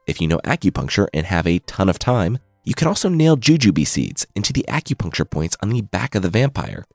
If 0.08 0.21
you 0.21 0.28
know 0.28 0.39
acupuncture 0.39 1.08
and 1.13 1.26
have 1.26 1.45
a 1.45 1.60
ton 1.60 1.89
of 1.89 2.00
time, 2.00 2.39
you 2.63 2.73
can 2.73 2.88
also 2.88 3.10
nail 3.10 3.38
jujube 3.38 3.86
seeds 3.86 4.26
into 4.36 4.54
the 4.54 4.65
acupuncture 4.67 5.30
points 5.30 5.56
on 5.62 5.69
the 5.69 5.82
back 5.82 6.15
of 6.15 6.21
the 6.21 6.30
vampire 6.30 6.86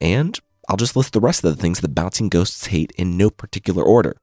and 0.00 0.38
I'll 0.68 0.76
just 0.76 0.96
list 0.96 1.12
the 1.12 1.20
rest 1.20 1.44
of 1.44 1.54
the 1.54 1.60
things 1.60 1.80
the 1.80 1.88
bouncing 1.88 2.28
ghosts 2.28 2.66
hate 2.66 2.92
in 2.96 3.16
no 3.16 3.30
particular 3.30 3.82
order 3.82 4.16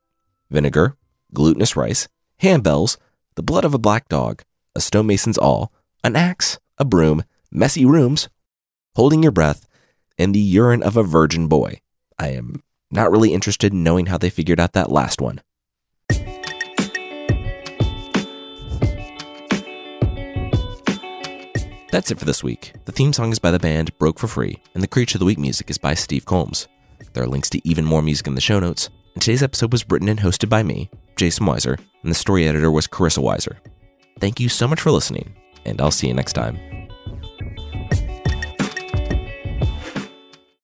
vinegar, 0.51 0.95
glutinous 1.33 1.75
rice, 1.75 2.07
handbells, 2.41 2.97
the 3.35 3.43
blood 3.43 3.65
of 3.65 3.73
a 3.73 3.79
black 3.79 4.07
dog, 4.07 4.43
a 4.75 4.79
stonemason's 4.79 5.39
awl, 5.39 5.71
an 6.03 6.15
axe, 6.15 6.59
a 6.77 6.85
broom, 6.85 7.23
messy 7.51 7.83
rooms, 7.83 8.29
holding 8.95 9.23
your 9.23 9.31
breath, 9.31 9.67
and 10.17 10.33
the 10.33 10.39
urine 10.39 10.83
of 10.83 10.95
a 10.95 11.03
virgin 11.03 11.47
boy. 11.47 11.81
I 12.19 12.29
am 12.29 12.61
not 12.91 13.11
really 13.11 13.33
interested 13.33 13.73
in 13.73 13.83
knowing 13.83 14.05
how 14.05 14.17
they 14.17 14.29
figured 14.29 14.59
out 14.59 14.73
that 14.73 14.91
last 14.91 15.19
one. 15.19 15.41
That's 21.95 22.11
it 22.11 22.19
for 22.19 22.25
this 22.25 22.43
week. 22.43 22.73
The 22.83 22.91
theme 22.91 23.13
song 23.13 23.31
is 23.31 23.39
by 23.39 23.51
the 23.51 23.57
band 23.57 23.97
Broke 23.99 24.19
for 24.19 24.27
Free, 24.27 24.61
and 24.73 24.83
the 24.83 24.87
Creature 24.87 25.15
of 25.15 25.19
the 25.21 25.25
Week 25.25 25.39
music 25.39 25.69
is 25.69 25.77
by 25.77 25.93
Steve 25.93 26.25
Combs. 26.25 26.67
There 27.13 27.23
are 27.23 27.25
links 27.25 27.49
to 27.51 27.65
even 27.65 27.85
more 27.85 28.01
music 28.01 28.27
in 28.27 28.35
the 28.35 28.41
show 28.41 28.59
notes, 28.59 28.89
and 29.13 29.21
today's 29.21 29.41
episode 29.41 29.71
was 29.71 29.89
written 29.89 30.09
and 30.09 30.19
hosted 30.19 30.49
by 30.49 30.61
me, 30.61 30.89
Jason 31.15 31.45
Weiser, 31.45 31.79
and 32.03 32.11
the 32.11 32.15
story 32.15 32.49
editor 32.49 32.69
was 32.69 32.85
Carissa 32.85 33.23
Weiser. 33.23 33.55
Thank 34.19 34.41
you 34.41 34.49
so 34.49 34.67
much 34.67 34.81
for 34.81 34.91
listening, 34.91 35.37
and 35.63 35.79
I'll 35.79 35.89
see 35.89 36.07
you 36.09 36.13
next 36.13 36.33
time. 36.33 36.74